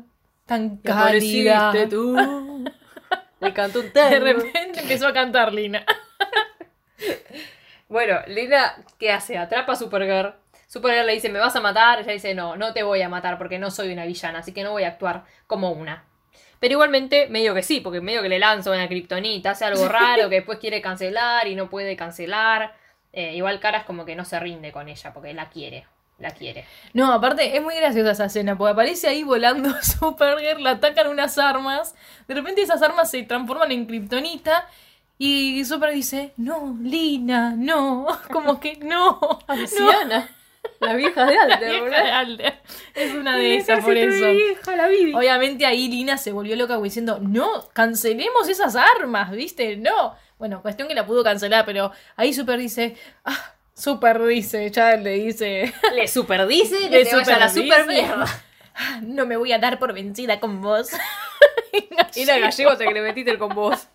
[0.46, 1.70] tan cálida.
[1.90, 2.16] tú.
[3.40, 5.84] Le cantó un De repente empezó a cantar Lina.
[7.88, 9.38] Bueno, Lina, ¿qué hace?
[9.38, 10.34] Atrapa a Supergirl.
[10.66, 12.00] Supergirl le dice, ¿me vas a matar?
[12.00, 14.64] Ella dice, no, no te voy a matar porque no soy una villana, así que
[14.64, 16.04] no voy a actuar como una.
[16.58, 20.28] Pero igualmente, medio que sí, porque medio que le lanza una kriptonita, hace algo raro
[20.28, 22.74] que después quiere cancelar y no puede cancelar.
[23.12, 25.86] Eh, igual Cara es como que no se rinde con ella porque la quiere,
[26.18, 26.64] la quiere.
[26.94, 31.38] No, aparte es muy graciosa esa escena, porque aparece ahí volando Supergirl, la atacan unas
[31.38, 31.94] armas,
[32.26, 34.66] de repente esas armas se transforman en kriptonita
[35.18, 40.28] y Super dice, no, Lina, no, como que no, Anciana.
[40.80, 42.04] La vieja de La vieja ¿verdad?
[42.04, 42.60] de Alder.
[42.94, 44.30] Es una de esas, por eso.
[44.30, 44.86] vieja, la.
[44.86, 49.76] Obviamente ahí Lina se volvió loca diciendo, no, cancelemos esas armas, ¿viste?
[49.76, 50.14] No.
[50.38, 55.10] Bueno, cuestión que la pudo cancelar, pero ahí Super dice, ah, Super dice, ya le
[55.12, 58.24] dice, Le superdice que Le te vaya a la super mierda.
[58.74, 60.90] "Ah, no me voy a dar por vencida con vos.
[62.16, 63.88] Era gallego, te que le metiste con vos.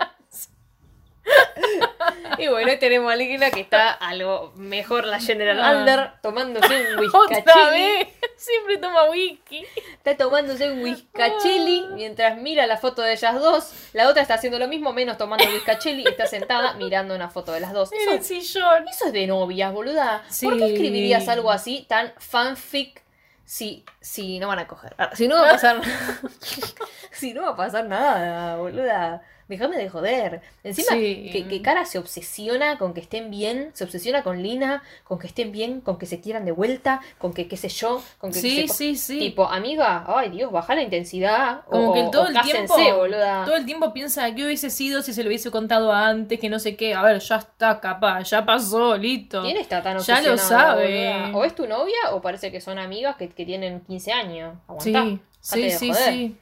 [2.38, 5.69] y bueno, tenemos a Lina que está algo mejor la General Ah.
[5.69, 8.07] Alder tomándose un whiskachili.
[8.38, 9.65] siempre toma whisky.
[9.93, 13.74] Está tomándose un whiskachili mientras mira la foto de ellas dos.
[13.93, 17.51] La otra está haciendo lo mismo, menos tomando whiskachili y está sentada mirando una foto
[17.51, 17.91] de las dos.
[17.91, 18.88] En el Eso, sillón.
[18.88, 20.24] eso es de novias, boluda.
[20.41, 23.01] ¿Por qué escribirías algo así tan fanfic
[23.45, 24.95] si, si no van a coger?
[24.97, 25.82] Ah, Si no va a pasar
[27.11, 29.22] Si no va a pasar nada, boluda.
[29.52, 30.41] Déjame de joder.
[30.64, 31.30] Encima, Sí.
[31.34, 35.28] que, que Cara se obsesiona con que estén bien, se obsesiona con Lina, con que
[35.28, 38.39] estén bien, con que se quieran de vuelta, con que qué sé yo, con que
[38.39, 39.20] Sí, se- sí, sí.
[39.20, 41.62] Tipo, amiga, ay Dios, baja la intensidad.
[41.66, 43.43] Como o, que todo o el cásense, tiempo, boluda.
[43.45, 46.58] todo el tiempo piensa que hubiese sido si se lo hubiese contado antes, que no
[46.58, 46.93] sé qué.
[46.93, 49.41] A ver, ya está capaz, ya pasó, listo.
[49.43, 50.47] ¿Quién está tan Ya lo obsesionado,
[50.80, 51.14] sabe.
[51.24, 51.38] boluda?
[51.38, 54.56] O es tu novia o parece que son amigas que, que tienen 15 años.
[54.68, 55.04] Aguantá.
[55.41, 56.38] Sí, sí, sí, sí.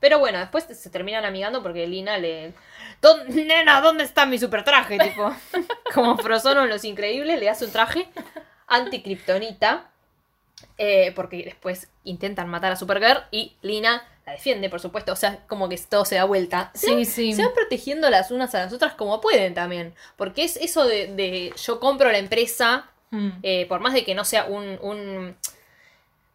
[0.00, 2.52] Pero bueno, después se terminan amigando porque Lina le.
[3.02, 4.98] "¿Dó- Nena, ¿dónde está mi super traje?
[4.98, 5.34] Tipo,
[5.94, 8.08] como Frozono en Los Increíbles, le hace un traje
[8.66, 9.90] anti-kryptonita.
[10.76, 15.12] eh, porque después intentan matar a Supergirl y Lina la defiende, por supuesto.
[15.12, 16.70] O sea, como que todo se da vuelta.
[16.74, 17.32] Sí, sí.
[17.32, 19.94] Se van protegiendo las unas a las otras como pueden también.
[20.16, 23.30] Porque es eso de, de yo compro la empresa Mm.
[23.42, 25.34] eh, por más de que no sea un, un-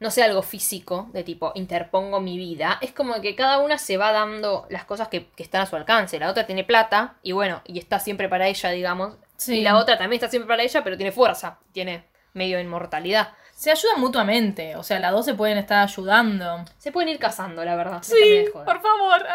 [0.03, 3.95] no sea algo físico, de tipo interpongo mi vida, es como que cada una se
[3.95, 6.19] va dando las cosas que, que están a su alcance.
[6.19, 9.15] La otra tiene plata y bueno, y está siempre para ella, digamos.
[9.37, 9.59] Sí.
[9.59, 13.29] Y la otra también está siempre para ella, pero tiene fuerza, tiene medio inmortalidad.
[13.55, 16.65] Se ayudan mutuamente, o sea, las dos se pueden estar ayudando.
[16.77, 18.01] Se pueden ir casando, la verdad.
[18.03, 18.51] joder.
[18.51, 19.25] por favor.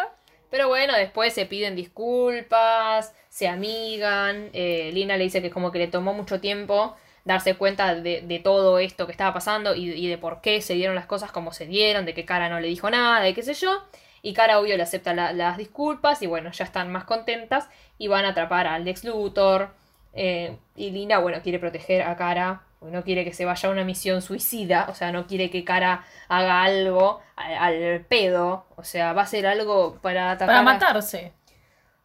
[0.51, 4.51] Pero bueno, después se piden disculpas, se amigan.
[4.53, 6.95] eh, Lina le dice que como que le tomó mucho tiempo
[7.25, 10.75] darse cuenta de, de todo esto que estaba pasando y, y de por qué se
[10.75, 13.43] dieron las cosas como se dieron, de que Cara no le dijo nada, y qué
[13.43, 13.85] sé yo.
[14.23, 18.09] Y Cara, obvio, le acepta la- las disculpas y bueno, ya están más contentas y
[18.09, 19.71] van a atrapar al Lex Luthor.
[20.15, 23.85] eh, y Lina, bueno, quiere proteger a Cara, no quiere que se vaya a una
[23.85, 29.13] misión suicida, o sea, no quiere que Cara haga algo al, al pedo, o sea,
[29.13, 31.33] va a ser algo para atacar Para a- matarse.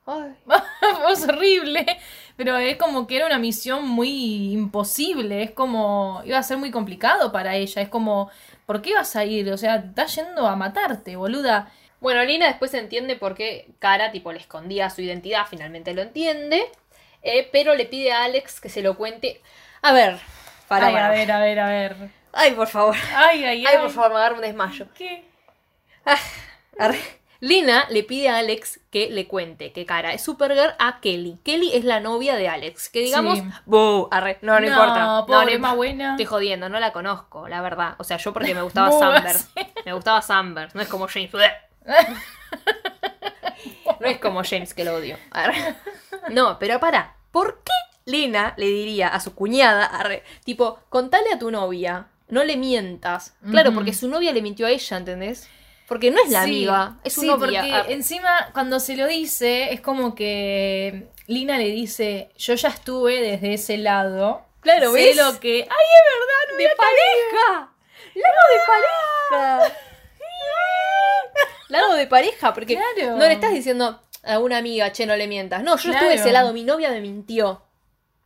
[0.06, 0.34] Ay,
[1.12, 1.86] es horrible.
[2.36, 5.44] Pero es como que era una misión muy imposible.
[5.44, 6.22] Es como.
[6.26, 7.82] iba a ser muy complicado para ella.
[7.82, 8.30] Es como.
[8.66, 9.52] ¿Por qué vas a ir?
[9.52, 11.72] O sea, estás yendo a matarte, boluda.
[12.04, 16.70] Bueno, Lina después entiende por qué Cara, tipo, le escondía su identidad, finalmente lo entiende,
[17.22, 19.42] eh, pero le pide a Alex que se lo cuente.
[19.82, 20.20] A ver,
[20.68, 21.96] para, Ay, a ver, a ver, a ver.
[22.34, 22.96] Ay, por favor.
[23.16, 23.66] Ay, ay, ay.
[23.66, 24.88] Ay, por favor, me agarro un desmayo.
[24.94, 25.24] ¿Qué?
[26.78, 27.00] Arre.
[27.46, 31.40] Lina le pide a Alex que le cuente que Cara es Supergirl a Kelly.
[31.44, 32.88] Kelly es la novia de Alex.
[32.88, 33.46] Que digamos, Sí.
[33.66, 35.26] "Buh, arre, no, no, No, importa.
[35.28, 36.12] pobre, no, no buena.
[36.12, 37.96] Estoy jodiendo, no la conozco, la verdad.
[37.98, 39.34] O sea, yo porque me gustaba Buh, Samber.
[39.36, 39.50] sí.
[39.86, 41.32] Me gustaba Samber, no es como James.
[44.00, 45.18] No es como James que lo odio.
[45.32, 45.76] Arre.
[46.30, 47.72] No, pero para, ¿por qué
[48.12, 53.36] Lina le diría a su cuñada, arre, tipo, contale a tu novia, no le mientas?
[53.50, 55.50] Claro, porque su novia le mintió a ella, ¿entendés?
[55.88, 57.58] Porque no es la Sí, amiga, es sí, una porque.
[57.58, 63.22] Ah, encima cuando se lo dice es como que Lina le dice, yo ya estuve
[63.22, 64.46] desde ese lado.
[64.62, 65.18] Claro, sé ¿ves?
[65.18, 65.56] lo que...
[65.56, 66.52] ¡Ay, es verdad!
[66.52, 67.74] no ¡De pareja!
[68.16, 69.74] ¡Largo de pareja!
[71.70, 73.18] Largo de pareja, porque Claro.
[73.18, 75.64] no le estás diciendo a una amiga, che, no le mientas.
[75.64, 77.64] No, yo estuve de ese lado, mi novia me mintió.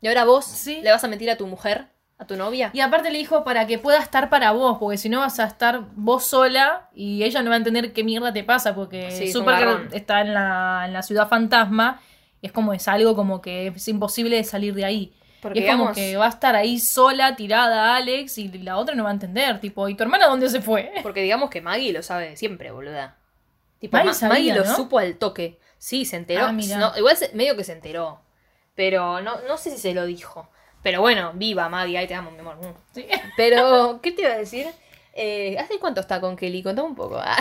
[0.01, 0.81] Y ahora vos Sí.
[0.83, 1.87] le vas a mentir a tu mujer,
[2.19, 2.71] a tu novia.
[2.73, 5.45] Y aparte le dijo para que pueda estar para vos, porque si no vas a
[5.45, 9.31] estar vos sola y ella no va a entender qué mierda te pasa, porque Sí,
[9.31, 12.01] Supergirl está en la, en la ciudad fantasma
[12.41, 15.13] y es como es algo como que es imposible de salir de ahí.
[15.41, 18.77] Porque, y es como digamos- que va a estar ahí sola, tirada Alex, y la
[18.77, 20.91] otra no va a entender, tipo, ¿y tu hermana dónde se fue?
[21.03, 23.15] Porque digamos que Maggie lo sabe siempre, boluda.
[23.79, 25.59] Tipo, Maggie Ma- sabía, Maggie lo supo al toque.
[25.77, 26.47] Sí, se enteró.
[26.47, 26.51] Ah.
[26.51, 28.21] No, igual se- medio que se enteró.
[28.73, 30.49] Pero no, no sé si se lo dijo.
[30.87, 32.55] Pero bueno, viva Maggie, ahí te amo, mi amor.
[32.61, 32.73] Mm.
[32.93, 33.05] Sí.
[33.35, 34.67] Pero, ¿qué te iba a decir?
[35.13, 36.63] Eh, ¿Hace cuánto está con Kelly?
[36.63, 37.17] Contame un poco.
[37.21, 37.35] Ah,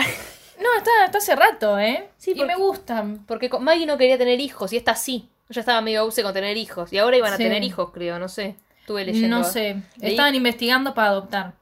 [0.61, 2.09] No, está, está hace rato, ¿eh?
[2.17, 3.05] Sí, y porque- me gusta.
[3.25, 5.29] Porque Maggie no quería tener hijos y esta sí.
[5.49, 6.91] Ella estaba medio obse con tener hijos.
[6.91, 7.43] Y ahora iban a Sí.
[7.43, 8.57] tener hijos, creo, no sé.
[8.81, 9.37] Estuve leyendo.
[9.37, 11.53] No sé, Leí- estaban investigando para adoptar.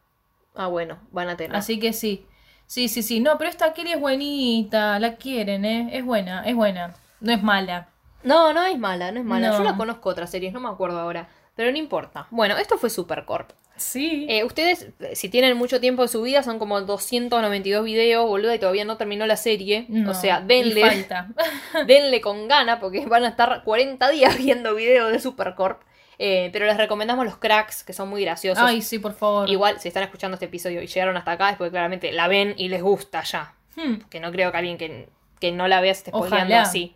[0.56, 1.56] Ah, bueno, van a tener.
[1.56, 2.26] Así que sí.
[2.66, 3.20] Sí, sí, sí.
[3.20, 5.90] No, pero esta Kelly es buenita, la quieren, ¿eh?
[5.94, 6.96] Es buena, es buena.
[7.20, 7.90] No es mala.
[8.24, 9.50] No, no es mala, no es mala.
[9.50, 9.58] No.
[9.60, 11.30] Yo la conozco otras series, no me acuerdo ahora.
[11.56, 12.28] Pero no importa.
[12.32, 13.52] Bueno, esto fue Supercorp.
[13.78, 14.26] Sí.
[14.30, 18.56] Eh, ustedes, eh, si tienen mucho tiempo de su vida, son como 292 videos, boluda,
[18.56, 19.86] y todavía no terminó la serie.
[19.90, 21.28] No, o sea, denle, falta.
[21.88, 25.82] denle con gana, porque van a estar 40 días viendo videos de Supercorp.
[26.18, 28.64] Eh, pero les recomendamos los cracks, que son muy graciosos.
[28.66, 29.50] Ay, sí, por favor.
[29.50, 32.54] Igual, si están escuchando este episodio y llegaron hasta acá, es porque claramente la ven
[32.58, 33.54] y les gusta ya.
[33.76, 33.96] Hmm.
[34.10, 35.10] Que no creo que alguien que,
[35.42, 36.96] que no la vea se esté spoileando así.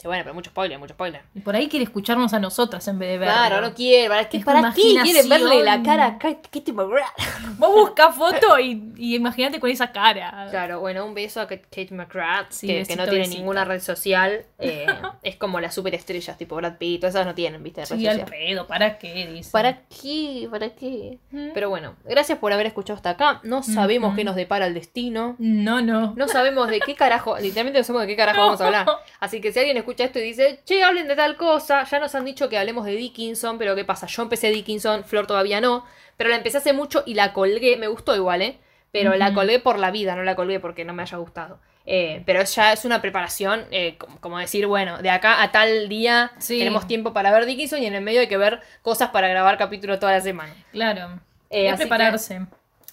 [0.00, 1.20] Sí, bueno, pero mucho spoiler, mucho spoiler.
[1.34, 3.34] Y por ahí quiere escucharnos a nosotras en vez de verlo.
[3.34, 4.08] Claro, no quiere.
[4.08, 5.04] ¿Para qué, Es ¿para qué imaginación.
[5.04, 7.58] quieren verle la cara a Kitty McGrath?
[7.58, 10.46] Vos buscas foto y, y imagínate con esa cara.
[10.50, 13.36] Claro, bueno, un beso a Kate McGrath, Sí, que, no tiene besito.
[13.38, 14.46] ninguna red social.
[14.58, 14.86] eh,
[15.22, 17.84] es como las superestrellas, tipo Brad Pitt, todas esas no tienen, ¿viste?
[17.84, 19.26] Red Sí, al pedo, ¿para qué?
[19.26, 19.50] Dice.
[19.50, 20.48] ¿Para qué?
[20.50, 21.18] ¿Para qué?
[21.30, 21.50] Mm.
[21.52, 23.40] Pero bueno, gracias por haber escuchado hasta acá.
[23.42, 25.36] No sabemos qué nos depara el destino.
[25.38, 26.14] No, no.
[26.16, 28.86] No sabemos de qué carajo, literalmente no sabemos de qué carajo vamos a hablar.
[29.20, 32.14] Así que si alguien escucha esto y dice, che, hablen de tal cosa, ya nos
[32.14, 34.06] han dicho que hablemos de Dickinson, pero ¿qué pasa?
[34.06, 35.84] Yo empecé Dickinson, Flor todavía no,
[36.16, 38.58] pero la empecé hace mucho y la colgué, me gustó igual, ¿eh?
[38.92, 41.60] Pero la colgué por la vida, no la colgué porque no me haya gustado.
[41.86, 45.88] Eh, pero ya es una preparación, eh, como, como decir, bueno, de acá a tal
[45.88, 46.58] día Sí.
[46.58, 49.58] tenemos tiempo para ver Dickinson y en el medio hay que ver cosas para grabar
[49.58, 50.52] capítulo toda la semana.
[50.72, 51.20] Claro.
[51.50, 52.40] Eh, que prepararse.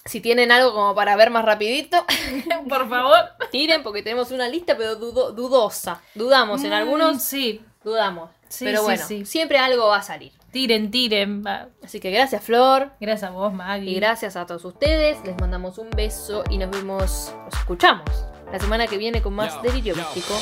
[0.08, 2.06] Si tienen algo como para ver más rapidito,
[2.70, 3.18] Por favor.
[3.52, 6.02] Tiren porque tenemos una lista, pero dudo- dudosa.
[6.16, 7.62] Dudamos en Mm, algunos, Sí.
[7.84, 8.30] dudamos.
[8.50, 9.26] Sí, pero sí, bueno, sí.
[9.26, 10.32] siempre algo va a salir.
[10.52, 11.44] Tiren, tiren.
[11.46, 11.68] va.
[11.84, 12.92] Así que gracias, Flor.
[13.02, 13.92] Gracias a vos, Maggie.
[13.92, 15.18] Y gracias a todos ustedes.
[15.26, 18.06] Les mandamos un beso y nos vemos, nos escuchamos
[18.52, 20.34] la semana que viene con más Delirio Místico.